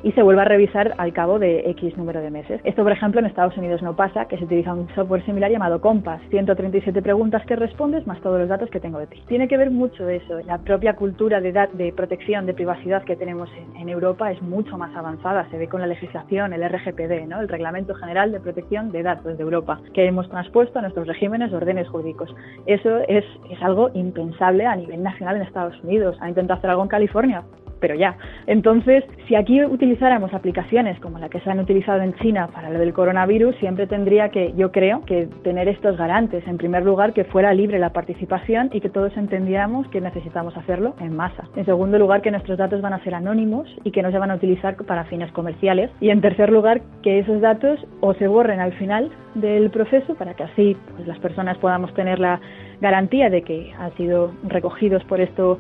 y 0.04 0.12
se 0.14 0.24
vuelve 0.24 0.42
a 0.42 0.46
revisar 0.46 0.94
al 0.98 1.14
cabo 1.14 1.40
de 1.40 1.70
X 1.72 1.98
número 1.98 2.22
de 2.22 2.32
meses. 2.32 2.62
Esto, 2.64 2.84
por 2.84 2.92
ejemplo, 2.92 3.20
en 3.20 3.26
Estados 3.26 3.58
Unidos 3.58 3.82
no 3.82 3.96
pasa, 3.96 4.26
que 4.26 4.38
se 4.38 4.46
utiliza 4.46 4.74
un 4.74 4.88
software 4.96 5.26
similar 5.26 5.52
llamado 5.52 5.82
Compass. 5.82 6.22
137 6.30 7.02
preguntas 7.02 7.46
que 7.46 7.56
respondes 7.56 8.06
más 8.08 8.20
todos 8.22 8.40
los 8.40 8.50
datos 8.50 8.70
que 8.70 8.80
tengo 8.80 9.00
de 9.00 9.08
ti. 9.08 9.22
Tiene 9.28 9.48
que 9.48 9.58
ver 9.58 9.72
mucho 9.72 10.06
de 10.06 10.18
eso. 10.18 10.40
La 10.46 10.58
propia 10.60 10.96
cultura 10.96 11.42
de, 11.42 11.52
de 11.74 11.94
protección, 11.94 12.46
de 12.46 12.54
privacidad 12.54 13.04
que 13.04 13.16
tenemos 13.16 13.50
en, 13.78 13.90
Europa 13.92 14.32
es 14.32 14.42
mucho 14.42 14.78
más 14.78 14.96
avanzada. 14.96 15.50
Se 15.50 15.58
ve 15.58 15.68
con 15.68 15.82
la 15.82 15.88
legislación, 15.88 16.54
el 16.54 16.64
RGPD, 16.64 17.28
¿no? 17.28 17.42
el 17.42 17.50
Reglamento 17.50 17.94
General 17.96 18.32
de 18.32 18.40
Protección 18.40 18.92
de 18.92 19.04
Datos 19.04 19.38
de 19.38 19.44
Europa, 19.44 19.82
que 19.94 20.06
hemos 20.06 20.30
transpuesto 20.30 20.80
a 20.80 20.82
nuestros 20.84 21.08
regímenes 21.08 21.52
órdenes 21.52 21.90
jurídicos. 21.90 22.34
Eso 22.66 23.00
es, 23.10 23.26
es 23.50 23.62
algo 23.62 23.92
impensable 23.94 24.66
a 24.66 24.76
nivel 24.76 25.04
nacional 25.04 25.36
en 25.36 25.42
Estados 25.42 25.78
Unidos. 25.84 26.16
Ha 26.22 26.30
intentado 26.30 26.58
hacer 26.60 26.70
algo 26.70 26.84
en 26.84 26.90
California, 26.90 27.44
pero 27.82 27.96
ya. 27.96 28.16
Entonces, 28.48 29.04
si 29.28 29.36
aquí 29.36 29.62
utilizáramos 29.66 30.34
aplicaciones 30.34 30.98
como 31.02 31.20
la 31.20 31.28
que 31.28 31.42
se 31.42 31.50
han 31.50 31.60
utilizado 31.60 32.02
en 32.02 32.14
China 32.16 32.48
para 32.54 32.70
lo 32.70 32.80
del 32.80 32.94
coronavirus, 32.94 33.56
siempre 33.58 33.88
tendría 33.88 34.30
que, 34.30 34.54
yo 34.56 34.72
creo, 34.72 35.04
que 35.06 35.28
tener 35.44 35.68
estos 35.68 35.98
garantes. 35.98 36.48
En 36.48 36.58
primer 36.58 36.86
lugar, 36.86 37.12
que 37.12 37.26
fuera 37.26 37.54
libre 37.54 37.80
la 37.80 37.90
participación 37.90 38.70
y 38.72 38.80
que 38.80 38.90
todos 38.90 39.18
entendiéramos 39.18 39.88
que 39.90 40.00
necesitamos 40.00 40.56
hacerlo 40.56 40.96
en 41.02 41.16
masa. 41.16 41.44
En 41.56 41.66
segundo 41.66 41.98
lugar, 41.98 42.22
que 42.22 42.32
nuestros 42.32 42.58
datos 42.58 42.82
van 42.82 42.94
a 42.94 43.04
ser 43.04 43.16
anónimos 43.16 43.68
y 43.84 43.92
que 43.92 44.04
no 44.04 44.12
se 44.12 44.20
van 44.20 44.32
a 44.32 44.36
utilizar 44.36 44.76
para 44.86 45.04
fines 45.06 45.32
comerciales. 45.32 45.90
Y 46.00 46.12
en 46.12 46.22
tercer 46.22 46.52
lugar, 46.52 46.82
que 47.02 47.20
esos 47.20 47.42
datos 47.42 47.80
o 48.00 48.14
se 48.14 48.28
borren 48.28 48.60
al 48.60 48.74
final 48.74 49.12
del 49.34 49.72
proceso 49.72 50.16
para 50.16 50.36
que 50.36 50.44
así 50.44 50.78
pues, 50.96 51.08
las 51.08 51.20
personas 51.20 51.58
podamos 51.58 51.94
tener 51.94 52.20
la 52.20 52.40
garantía 52.82 53.30
de 53.30 53.42
que 53.42 53.74
han 53.80 53.96
sido 53.96 54.32
recogidos 54.44 55.04
por 55.06 55.22
esto 55.22 55.60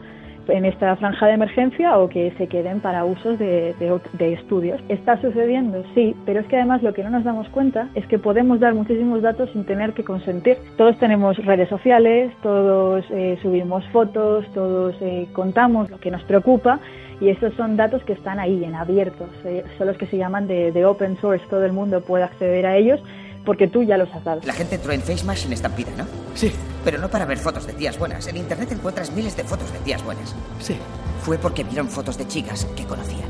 en 0.51 0.65
esta 0.65 0.95
franja 0.95 1.27
de 1.27 1.33
emergencia 1.33 1.97
o 1.97 2.09
que 2.09 2.31
se 2.37 2.47
queden 2.47 2.79
para 2.79 3.05
usos 3.05 3.39
de, 3.39 3.73
de, 3.79 4.33
estudios. 4.33 4.81
¿Está 4.89 5.19
sucediendo? 5.21 5.83
Sí, 5.95 6.15
pero 6.25 6.39
es 6.39 6.47
que 6.47 6.57
además 6.57 6.83
lo 6.83 6.93
que 6.93 7.03
no 7.03 7.09
nos 7.09 7.23
damos 7.23 7.47
cuenta 7.49 7.89
es 7.95 8.05
que 8.07 8.19
podemos 8.19 8.59
dar 8.59 8.73
muchísimos 8.73 9.21
datos 9.21 9.49
sin 9.51 9.65
tener 9.65 9.93
que 9.93 10.03
consentir. 10.03 10.57
Todos 10.77 10.97
tenemos 10.99 11.37
redes 11.37 11.69
sociales, 11.69 12.31
todos 12.43 13.05
eh, 13.11 13.37
subimos 13.41 13.85
fotos, 13.89 14.45
todos 14.53 14.95
eh, 15.01 15.27
contamos 15.33 15.89
lo 15.89 15.99
que 15.99 16.11
nos 16.11 16.23
preocupa 16.23 16.79
y 17.19 17.29
estos 17.29 17.53
son 17.53 17.77
datos 17.77 18.03
que 18.03 18.13
están 18.13 18.39
ahí 18.39 18.63
en 18.63 18.73
abiertos, 18.73 19.29
son 19.77 19.85
los 19.87 19.95
que 19.97 20.07
se 20.07 20.17
llaman 20.17 20.47
de, 20.47 20.71
de 20.71 20.85
open 20.85 21.17
source, 21.17 21.45
todo 21.51 21.63
el 21.65 21.71
mundo 21.71 22.01
puede 22.01 22.23
acceder 22.23 22.65
a 22.65 22.77
ellos 22.77 22.99
porque 23.45 23.67
tú 23.67 23.83
ya 23.83 23.97
los 23.97 24.09
has 24.13 24.23
dado. 24.23 24.41
La 24.43 24.53
gente 24.53 24.75
entró 24.75 24.91
en 24.91 25.01
FaceMash 25.01 25.43
sin 25.43 25.53
estampida, 25.53 25.91
¿no? 25.97 26.05
Sí. 26.35 26.51
Pero 26.83 26.99
no 26.99 27.09
para 27.09 27.25
ver 27.25 27.37
fotos 27.37 27.65
de 27.65 27.73
tías 27.73 27.97
buenas. 27.97 28.27
En 28.27 28.37
Internet 28.37 28.71
encuentras 28.71 29.11
miles 29.11 29.35
de 29.35 29.43
fotos 29.43 29.71
de 29.71 29.79
tías 29.79 30.03
buenas. 30.03 30.35
Sí. 30.59 30.77
Fue 31.23 31.37
porque 31.37 31.63
vieron 31.63 31.89
fotos 31.89 32.17
de 32.17 32.27
chicas 32.27 32.65
que 32.75 32.85
conocían. 32.85 33.29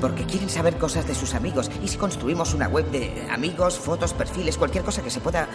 Porque 0.00 0.24
quieren 0.24 0.48
saber 0.48 0.76
cosas 0.76 1.06
de 1.06 1.14
sus 1.14 1.34
amigos. 1.34 1.70
Y 1.82 1.88
si 1.88 1.98
construimos 1.98 2.54
una 2.54 2.68
web 2.68 2.90
de 2.90 3.26
amigos, 3.30 3.78
fotos, 3.78 4.14
perfiles, 4.14 4.56
cualquier 4.56 4.84
cosa 4.84 5.02
que 5.02 5.10
se 5.10 5.20
pueda 5.20 5.48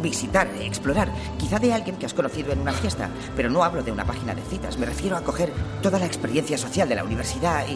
visitar, 0.00 0.48
explorar, 0.60 1.10
quizá 1.38 1.58
de 1.58 1.72
alguien 1.72 1.96
que 1.96 2.06
has 2.06 2.14
conocido 2.14 2.52
en 2.52 2.60
una 2.60 2.72
fiesta, 2.72 3.08
pero 3.34 3.50
no 3.50 3.64
hablo 3.64 3.82
de 3.82 3.90
una 3.90 4.04
página 4.04 4.32
de 4.32 4.42
citas, 4.42 4.78
me 4.78 4.86
refiero 4.86 5.16
a 5.16 5.22
coger 5.22 5.52
toda 5.82 5.98
la 5.98 6.06
experiencia 6.06 6.56
social 6.56 6.88
de 6.88 6.94
la 6.94 7.02
universidad 7.02 7.66
y, 7.66 7.72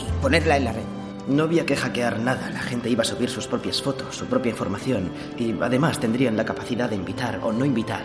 y 0.00 0.04
ponerla 0.20 0.56
en 0.56 0.64
la 0.64 0.72
red. 0.72 1.01
No 1.28 1.44
había 1.44 1.64
que 1.64 1.76
hackear 1.76 2.18
nada, 2.18 2.50
la 2.50 2.60
gente 2.60 2.90
iba 2.90 3.02
a 3.02 3.04
subir 3.04 3.30
sus 3.30 3.46
propias 3.46 3.80
fotos, 3.80 4.16
su 4.16 4.26
propia 4.26 4.50
información 4.50 5.10
y 5.38 5.54
además 5.60 6.00
tendrían 6.00 6.36
la 6.36 6.44
capacidad 6.44 6.90
de 6.90 6.96
invitar 6.96 7.38
o 7.42 7.52
no 7.52 7.64
invitar 7.64 8.02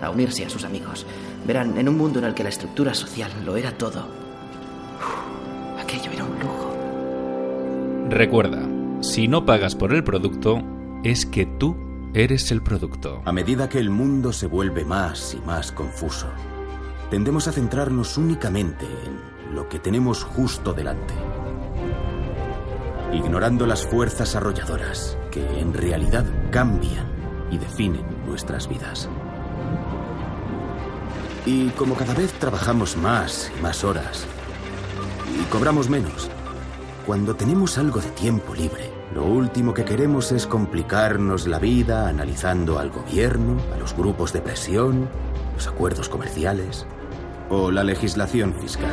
a 0.00 0.10
unirse 0.10 0.44
a 0.44 0.50
sus 0.50 0.64
amigos. 0.64 1.06
Verán, 1.46 1.76
en 1.76 1.88
un 1.88 1.98
mundo 1.98 2.18
en 2.18 2.24
el 2.24 2.34
que 2.34 2.42
la 2.42 2.48
estructura 2.48 2.94
social 2.94 3.30
lo 3.44 3.56
era 3.56 3.72
todo, 3.72 4.08
uf, 4.96 5.82
aquello 5.82 6.10
era 6.12 6.24
un 6.24 6.38
lujo. 6.40 6.74
Recuerda, 8.08 8.62
si 9.02 9.28
no 9.28 9.44
pagas 9.44 9.74
por 9.74 9.92
el 9.92 10.02
producto, 10.02 10.62
es 11.04 11.26
que 11.26 11.44
tú 11.44 11.76
eres 12.14 12.50
el 12.52 12.62
producto. 12.62 13.20
A 13.26 13.32
medida 13.32 13.68
que 13.68 13.78
el 13.78 13.90
mundo 13.90 14.32
se 14.32 14.46
vuelve 14.46 14.84
más 14.86 15.34
y 15.34 15.46
más 15.46 15.72
confuso, 15.72 16.28
tendemos 17.10 17.48
a 17.48 17.52
centrarnos 17.52 18.16
únicamente 18.16 18.86
en 18.86 19.54
lo 19.54 19.68
que 19.68 19.78
tenemos 19.78 20.24
justo 20.24 20.72
delante 20.72 21.12
ignorando 23.16 23.66
las 23.66 23.86
fuerzas 23.86 24.36
arrolladoras 24.36 25.16
que 25.30 25.44
en 25.58 25.72
realidad 25.72 26.24
cambian 26.50 27.06
y 27.50 27.58
definen 27.58 28.04
nuestras 28.26 28.68
vidas. 28.68 29.08
Y 31.44 31.68
como 31.70 31.94
cada 31.94 32.14
vez 32.14 32.32
trabajamos 32.34 32.96
más 32.96 33.50
y 33.56 33.62
más 33.62 33.84
horas 33.84 34.26
y 35.40 35.44
cobramos 35.44 35.88
menos, 35.88 36.28
cuando 37.06 37.36
tenemos 37.36 37.78
algo 37.78 38.00
de 38.00 38.10
tiempo 38.10 38.54
libre, 38.54 38.96
Lo 39.14 39.24
último 39.24 39.72
que 39.72 39.86
queremos 39.86 40.30
es 40.30 40.46
complicarnos 40.46 41.46
la 41.46 41.58
vida 41.58 42.06
analizando 42.06 42.78
al 42.78 42.90
gobierno, 42.90 43.56
a 43.72 43.78
los 43.78 43.96
grupos 43.96 44.34
de 44.34 44.42
presión, 44.42 45.08
los 45.54 45.66
acuerdos 45.66 46.10
comerciales 46.10 46.86
o 47.48 47.70
la 47.70 47.82
legislación 47.82 48.52
fiscal. 48.60 48.92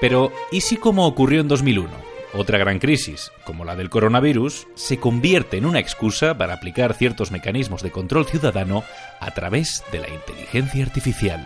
Pero, 0.00 0.30
¿y 0.50 0.62
si 0.62 0.78
como 0.78 1.06
ocurrió 1.06 1.42
en 1.42 1.48
2001? 1.48 2.05
Otra 2.34 2.58
gran 2.58 2.78
crisis, 2.78 3.32
como 3.44 3.64
la 3.64 3.76
del 3.76 3.88
coronavirus, 3.88 4.66
se 4.74 4.98
convierte 4.98 5.56
en 5.56 5.66
una 5.66 5.78
excusa 5.78 6.36
para 6.36 6.54
aplicar 6.54 6.94
ciertos 6.94 7.30
mecanismos 7.30 7.82
de 7.82 7.90
control 7.90 8.26
ciudadano 8.26 8.82
a 9.20 9.30
través 9.30 9.84
de 9.92 10.00
la 10.00 10.08
inteligencia 10.08 10.84
artificial. 10.84 11.40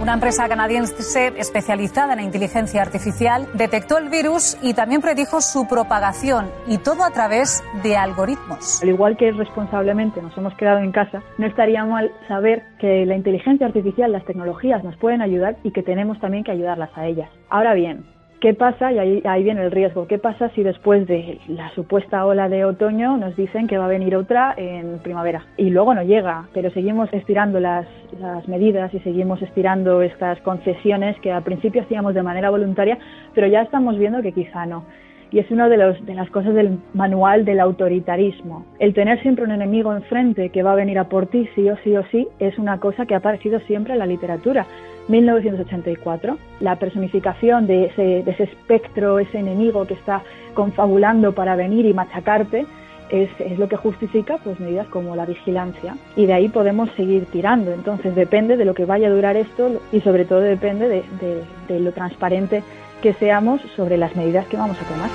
Una 0.00 0.14
empresa 0.14 0.48
canadiense 0.48 1.32
especializada 1.36 2.14
en 2.14 2.20
inteligencia 2.20 2.80
artificial 2.80 3.48
detectó 3.54 3.98
el 3.98 4.08
virus 4.08 4.56
y 4.62 4.72
también 4.72 5.00
predijo 5.00 5.40
su 5.40 5.66
propagación, 5.68 6.50
y 6.66 6.78
todo 6.78 7.04
a 7.04 7.10
través 7.10 7.62
de 7.82 7.96
algoritmos. 7.96 8.82
Al 8.82 8.88
igual 8.88 9.16
que 9.16 9.30
responsablemente 9.32 10.22
nos 10.22 10.36
hemos 10.38 10.54
quedado 10.54 10.78
en 10.78 10.92
casa, 10.92 11.22
no 11.38 11.46
estaría 11.46 11.84
mal 11.84 12.10
saber 12.28 12.62
que 12.78 13.04
la 13.04 13.16
inteligencia 13.16 13.66
artificial, 13.66 14.12
las 14.12 14.24
tecnologías 14.24 14.82
nos 14.84 14.96
pueden 14.96 15.22
ayudar 15.22 15.56
y 15.64 15.72
que 15.72 15.82
tenemos 15.82 16.18
también 16.20 16.44
que 16.44 16.52
ayudarlas 16.52 16.90
a 16.94 17.06
ellas. 17.06 17.28
Ahora 17.50 17.74
bien, 17.74 18.04
¿Qué 18.40 18.54
pasa? 18.54 18.90
Y 18.90 18.98
ahí, 18.98 19.22
ahí, 19.26 19.42
viene 19.42 19.62
el 19.62 19.70
riesgo. 19.70 20.06
¿Qué 20.06 20.18
pasa 20.18 20.48
si 20.54 20.62
después 20.62 21.06
de 21.06 21.38
la 21.46 21.68
supuesta 21.74 22.24
ola 22.24 22.48
de 22.48 22.64
otoño 22.64 23.18
nos 23.18 23.36
dicen 23.36 23.66
que 23.66 23.76
va 23.76 23.84
a 23.84 23.88
venir 23.88 24.16
otra 24.16 24.54
en 24.56 24.98
primavera? 25.00 25.44
Y 25.58 25.68
luego 25.68 25.94
no 25.94 26.02
llega, 26.02 26.48
pero 26.54 26.70
seguimos 26.70 27.12
estirando 27.12 27.60
las, 27.60 27.86
las 28.18 28.48
medidas 28.48 28.94
y 28.94 29.00
seguimos 29.00 29.42
estirando 29.42 30.00
estas 30.00 30.40
concesiones 30.40 31.20
que 31.20 31.30
al 31.30 31.42
principio 31.42 31.82
hacíamos 31.82 32.14
de 32.14 32.22
manera 32.22 32.48
voluntaria, 32.48 32.98
pero 33.34 33.46
ya 33.46 33.60
estamos 33.60 33.98
viendo 33.98 34.22
que 34.22 34.32
quizá 34.32 34.64
no. 34.64 34.86
Y 35.30 35.38
es 35.38 35.50
una 35.50 35.68
de, 35.68 35.76
de 35.76 36.14
las 36.14 36.28
cosas 36.30 36.54
del 36.54 36.78
manual 36.92 37.44
del 37.44 37.60
autoritarismo. 37.60 38.64
El 38.78 38.94
tener 38.94 39.20
siempre 39.22 39.44
un 39.44 39.52
enemigo 39.52 39.94
enfrente 39.94 40.50
que 40.50 40.62
va 40.62 40.72
a 40.72 40.76
venir 40.76 40.98
a 40.98 41.04
por 41.08 41.26
ti 41.26 41.48
sí 41.54 41.68
o 41.70 41.76
sí 41.84 41.96
o 41.96 42.04
sí 42.10 42.26
es 42.38 42.58
una 42.58 42.78
cosa 42.78 43.06
que 43.06 43.14
ha 43.14 43.18
aparecido 43.18 43.60
siempre 43.60 43.92
en 43.92 44.00
la 44.00 44.06
literatura. 44.06 44.66
1984, 45.08 46.38
la 46.60 46.76
personificación 46.76 47.66
de 47.66 47.86
ese, 47.86 48.22
de 48.22 48.30
ese 48.30 48.44
espectro, 48.44 49.18
ese 49.18 49.38
enemigo 49.38 49.86
que 49.86 49.94
está 49.94 50.22
confabulando 50.54 51.32
para 51.32 51.56
venir 51.56 51.86
y 51.86 51.94
machacarte, 51.94 52.66
es, 53.10 53.28
es, 53.40 53.58
lo 53.58 53.68
que 53.68 53.76
justifica 53.76 54.38
pues 54.38 54.60
medidas 54.60 54.86
como 54.86 55.16
la 55.16 55.26
vigilancia 55.26 55.96
y 56.16 56.26
de 56.26 56.32
ahí 56.32 56.48
podemos 56.48 56.88
seguir 56.92 57.26
tirando 57.26 57.72
entonces 57.72 58.14
depende 58.14 58.56
de 58.56 58.64
lo 58.64 58.74
que 58.74 58.84
vaya 58.84 59.08
a 59.08 59.10
durar 59.10 59.36
esto 59.36 59.80
y 59.92 60.00
sobre 60.00 60.24
todo 60.24 60.40
depende 60.40 60.88
de, 60.88 61.02
de, 61.20 61.42
de 61.66 61.80
lo 61.80 61.90
transparente 61.92 62.62
que 63.00 63.14
seamos 63.14 63.60
sobre 63.76 63.96
las 63.96 64.14
medidas 64.16 64.46
que 64.46 64.56
vamos 64.56 64.76
a 64.80 64.84
tomar. 64.84 65.10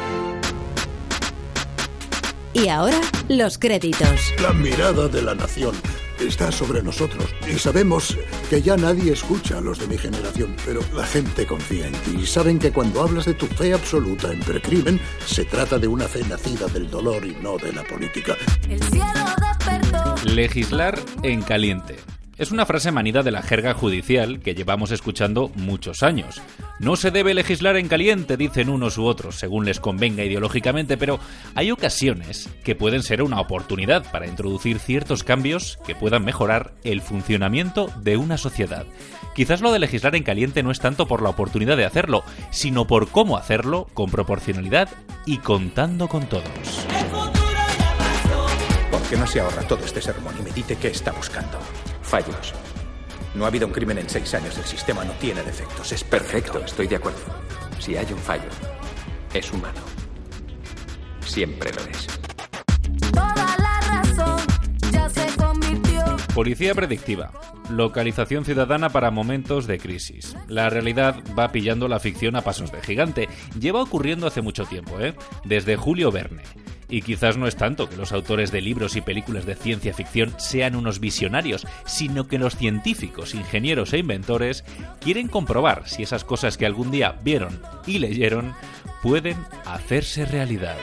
Y 2.54 2.70
ahora, 2.70 3.00
los 3.28 3.58
créditos. 3.58 4.34
La 4.42 4.54
mirada 4.54 5.10
de 5.10 5.22
la 5.22 5.36
nación 5.36 5.76
está 6.20 6.52
sobre 6.52 6.82
nosotros 6.82 7.26
y 7.46 7.60
sabemos 7.60 8.18
que 8.50 8.62
ya 8.62 8.78
nadie 8.78 9.12
escucha 9.12 9.58
a 9.58 9.62
los 9.62 9.80
de 9.80 9.88
mi 9.88 9.98
generación, 9.98 10.56
pero 10.66 10.80
la 10.94 11.06
gente 11.06 11.46
confía 11.46 11.88
en 11.88 11.94
ti 11.94 12.18
y 12.22 12.26
saben 12.26 12.58
que 12.58 12.72
cuando 12.72 13.02
hablas 13.02 13.26
de 13.26 13.34
tu 13.34 13.48
fe 13.48 13.74
absoluta 13.74 14.32
en 14.32 14.40
precrimen, 14.40 15.02
se 15.26 15.44
trata 15.44 15.78
de 15.78 15.88
una 15.88 16.08
fe 16.08 16.24
nacida 16.30 16.68
del 16.68 16.90
dolor 16.90 17.26
y 17.26 17.36
no 17.42 17.58
de 17.58 17.74
la 17.74 17.84
política. 17.84 18.36
El 18.70 18.82
cielo 18.84 19.26
despertó. 19.42 20.16
Legislar 20.26 20.98
en 21.24 21.42
caliente. 21.42 21.98
Es 22.38 22.52
una 22.52 22.66
frase 22.66 22.92
manida 22.92 23.24
de 23.24 23.32
la 23.32 23.42
jerga 23.42 23.74
judicial 23.74 24.42
que 24.42 24.56
llevamos 24.56 24.92
escuchando 24.92 25.52
muchos 25.56 26.04
años. 26.04 26.42
No 26.80 26.98
se 26.98 27.10
debe 27.10 27.34
legislar 27.34 27.78
en 27.78 27.88
caliente, 27.88 28.36
dicen 28.36 28.68
unos 28.68 28.98
u 28.98 29.06
otros, 29.06 29.38
según 29.38 29.64
les 29.64 29.80
convenga 29.80 30.26
ideológicamente, 30.26 30.98
pero 30.98 31.18
hay 31.56 31.72
ocasiones 31.72 32.50
que 32.66 32.76
pueden 32.76 33.04
ser 33.04 33.24
una 33.24 33.40
oportunidad 33.40 34.12
para 34.12 34.28
introducir 34.28 34.80
ciertos 34.80 35.24
cambios 35.24 35.80
que 35.88 35.96
puedan 35.96 36.26
mejorar 36.26 36.74
el 36.84 37.00
funcionamiento 37.00 37.90
de 38.02 38.18
una 38.18 38.38
sociedad. 38.38 38.86
Quizás 39.34 39.62
lo 39.62 39.72
de 39.72 39.80
legislar 39.80 40.18
en 40.18 40.24
caliente 40.24 40.62
no 40.62 40.72
es 40.72 40.82
tanto 40.82 41.08
por 41.08 41.22
la 41.22 41.30
oportunidad 41.30 41.78
de 41.78 41.86
hacerlo, 41.86 42.26
sino 42.52 42.86
por 42.86 43.08
cómo 43.08 43.38
hacerlo 43.38 43.88
con 43.94 44.12
proporcionalidad 44.12 44.90
y 45.26 45.38
contando 45.38 46.10
con 46.10 46.28
todos. 46.28 46.86
¿Por 48.92 49.02
qué 49.04 49.16
no 49.16 49.26
se 49.26 49.40
ahorra 49.40 49.62
todo 49.62 49.86
este 49.86 50.02
sermón 50.02 50.36
y 50.38 50.44
me 50.44 50.52
dice 50.52 50.76
qué 50.76 50.90
está 50.90 51.14
buscando? 51.14 51.60
Fallos. 52.16 52.54
No 53.34 53.44
ha 53.44 53.50
habido 53.50 53.68
un 53.68 53.74
crimen 53.74 53.98
en 53.98 54.10
seis 54.10 54.34
años. 54.36 54.58
El 54.58 54.64
sistema 54.64 55.04
no 55.04 55.12
tiene 55.20 55.44
defectos. 55.44 55.92
Es 55.92 56.02
perfecto. 56.02 56.54
perfecto. 56.54 56.66
Estoy 56.66 56.88
de 56.88 56.96
acuerdo. 56.96 57.20
Si 57.78 57.98
hay 57.98 58.06
un 58.10 58.20
fallo, 58.20 58.48
es 59.34 59.52
humano. 59.52 59.82
Siempre 61.20 61.72
lo 61.74 61.82
es. 61.82 62.08
Toda 63.12 63.58
la 63.58 63.82
razón 63.82 64.40
ya 64.94 65.10
se 65.10 65.28
convirtió. 65.36 66.06
Policía 66.34 66.74
predictiva. 66.74 67.34
Localización 67.70 68.46
ciudadana 68.46 68.88
para 68.92 69.12
momentos 69.12 69.68
de 69.68 69.78
crisis. 69.78 70.38
La 70.48 70.70
realidad 70.70 71.22
va 71.38 71.52
pillando 71.52 71.90
la 71.90 72.00
ficción 72.00 72.38
a 72.38 72.44
pasos 72.44 72.72
de 72.72 72.80
gigante. 72.80 73.28
Lleva 73.60 73.82
ocurriendo 73.82 74.26
hace 74.26 74.42
mucho 74.42 74.64
tiempo, 74.64 75.02
¿eh? 75.02 75.16
Desde 75.44 75.76
Julio 75.76 76.14
Verne. 76.14 76.44
Y 76.90 77.02
quizás 77.02 77.38
no 77.38 77.48
es 77.48 77.56
tanto 77.56 77.90
que 77.90 77.98
los 77.98 78.12
autores 78.12 78.52
de 78.52 78.62
libros 78.62 78.96
y 78.96 79.02
películas 79.02 79.46
de 79.46 79.56
ciencia 79.56 79.94
ficción 79.94 80.34
sean 80.38 80.76
unos 80.76 81.00
visionarios, 81.00 81.66
sino 81.86 82.28
que 82.28 82.38
los 82.38 82.56
científicos, 82.56 83.34
ingenieros 83.34 83.94
e 83.94 84.00
inventores 84.00 84.64
quieren 85.00 85.28
comprobar 85.28 85.88
si 85.88 86.04
esas 86.04 86.24
cosas 86.24 86.58
que 86.58 86.66
algún 86.66 86.92
día 86.92 87.18
vieron 87.24 87.60
y 87.86 88.00
leyeron 88.00 88.54
pueden 89.02 89.38
hacerse 89.66 90.26
realidad. 90.26 90.78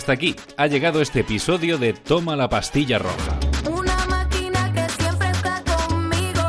Hasta 0.00 0.12
aquí 0.12 0.34
ha 0.56 0.66
llegado 0.66 1.02
este 1.02 1.20
episodio 1.20 1.76
de 1.76 1.92
Toma 1.92 2.34
la 2.34 2.48
pastilla 2.48 2.98
roja. 2.98 3.38
Una 3.70 3.94
máquina 4.06 4.72
que 4.72 4.88
siempre 4.88 5.28
está 5.28 5.62
conmigo. 5.62 6.42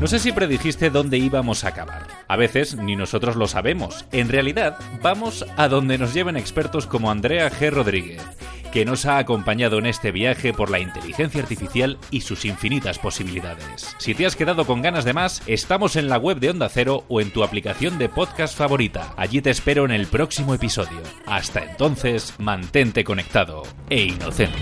No 0.00 0.06
sé 0.06 0.18
si 0.18 0.32
predijiste 0.32 0.88
dónde 0.88 1.18
íbamos 1.18 1.64
a 1.64 1.68
acabar. 1.68 2.13
A 2.28 2.36
veces 2.36 2.76
ni 2.76 2.96
nosotros 2.96 3.36
lo 3.36 3.46
sabemos. 3.46 4.04
En 4.12 4.28
realidad, 4.28 4.78
vamos 5.02 5.44
a 5.56 5.68
donde 5.68 5.98
nos 5.98 6.14
lleven 6.14 6.36
expertos 6.36 6.86
como 6.86 7.10
Andrea 7.10 7.50
G. 7.50 7.70
Rodríguez, 7.70 8.22
que 8.72 8.84
nos 8.84 9.06
ha 9.06 9.18
acompañado 9.18 9.78
en 9.78 9.86
este 9.86 10.10
viaje 10.10 10.52
por 10.52 10.70
la 10.70 10.80
inteligencia 10.80 11.42
artificial 11.42 11.98
y 12.10 12.22
sus 12.22 12.44
infinitas 12.44 12.98
posibilidades. 12.98 13.94
Si 13.98 14.14
te 14.14 14.26
has 14.26 14.36
quedado 14.36 14.66
con 14.66 14.82
ganas 14.82 15.04
de 15.04 15.12
más, 15.12 15.42
estamos 15.46 15.96
en 15.96 16.08
la 16.08 16.18
web 16.18 16.38
de 16.38 16.50
Onda 16.50 16.68
Cero 16.68 17.04
o 17.08 17.20
en 17.20 17.30
tu 17.30 17.44
aplicación 17.44 17.98
de 17.98 18.08
podcast 18.08 18.56
favorita. 18.56 19.14
Allí 19.16 19.40
te 19.40 19.50
espero 19.50 19.84
en 19.84 19.92
el 19.92 20.06
próximo 20.06 20.54
episodio. 20.54 21.00
Hasta 21.26 21.62
entonces, 21.62 22.34
mantente 22.38 23.04
conectado 23.04 23.62
e 23.90 24.02
inocente. 24.02 24.58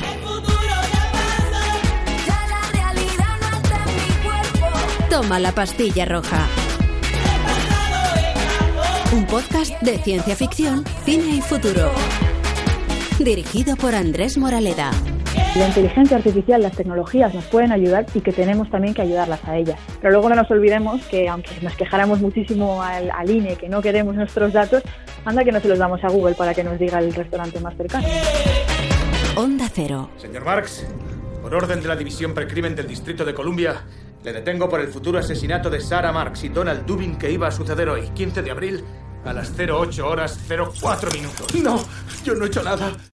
Toma 5.08 5.38
la 5.38 5.52
pastilla 5.52 6.06
roja. 6.06 6.48
Un 9.12 9.26
podcast 9.26 9.78
de 9.82 9.98
ciencia 9.98 10.34
ficción, 10.34 10.84
cine 11.04 11.36
y 11.36 11.40
futuro. 11.42 11.90
Dirigido 13.18 13.76
por 13.76 13.94
Andrés 13.94 14.38
Moraleda. 14.38 14.90
La 15.54 15.68
inteligencia 15.68 16.16
artificial, 16.16 16.62
las 16.62 16.74
tecnologías 16.74 17.34
nos 17.34 17.44
pueden 17.44 17.72
ayudar 17.72 18.06
y 18.14 18.22
que 18.22 18.32
tenemos 18.32 18.70
también 18.70 18.94
que 18.94 19.02
ayudarlas 19.02 19.44
a 19.44 19.58
ellas. 19.58 19.78
Pero 20.00 20.14
luego 20.14 20.30
no 20.30 20.36
nos 20.36 20.50
olvidemos 20.50 21.04
que 21.08 21.28
aunque 21.28 21.50
nos 21.60 21.76
quejáramos 21.76 22.20
muchísimo 22.20 22.82
al, 22.82 23.10
al 23.10 23.30
INE 23.30 23.56
que 23.56 23.68
no 23.68 23.82
queremos 23.82 24.14
nuestros 24.14 24.50
datos, 24.54 24.82
anda 25.26 25.44
que 25.44 25.52
no 25.52 25.60
se 25.60 25.68
los 25.68 25.78
damos 25.78 26.02
a 26.02 26.08
Google 26.08 26.34
para 26.34 26.54
que 26.54 26.64
nos 26.64 26.78
diga 26.78 26.98
el 26.98 27.12
restaurante 27.12 27.60
más 27.60 27.76
cercano. 27.76 28.08
Onda 29.36 29.68
Cero. 29.70 30.08
Señor 30.16 30.46
Marx, 30.46 30.86
por 31.42 31.54
orden 31.54 31.82
de 31.82 31.88
la 31.88 31.96
División 31.96 32.32
Precrimen 32.32 32.74
del 32.74 32.86
Distrito 32.86 33.26
de 33.26 33.34
Columbia, 33.34 33.84
le 34.24 34.32
detengo 34.32 34.68
por 34.68 34.80
el 34.80 34.88
futuro 34.88 35.18
asesinato 35.18 35.68
de 35.68 35.80
Sarah 35.80 36.12
Marx 36.12 36.44
y 36.44 36.48
Donald 36.48 36.86
Dubin 36.86 37.18
que 37.18 37.30
iba 37.30 37.48
a 37.48 37.50
suceder 37.50 37.88
hoy, 37.88 38.08
15 38.14 38.42
de 38.42 38.50
abril, 38.50 38.84
a 39.24 39.32
las 39.32 39.52
08 39.58 40.06
horas 40.06 40.38
04 40.48 41.10
minutos. 41.12 41.54
No, 41.54 41.80
yo 42.24 42.34
no 42.34 42.44
he 42.44 42.48
hecho 42.48 42.62
nada. 42.62 42.92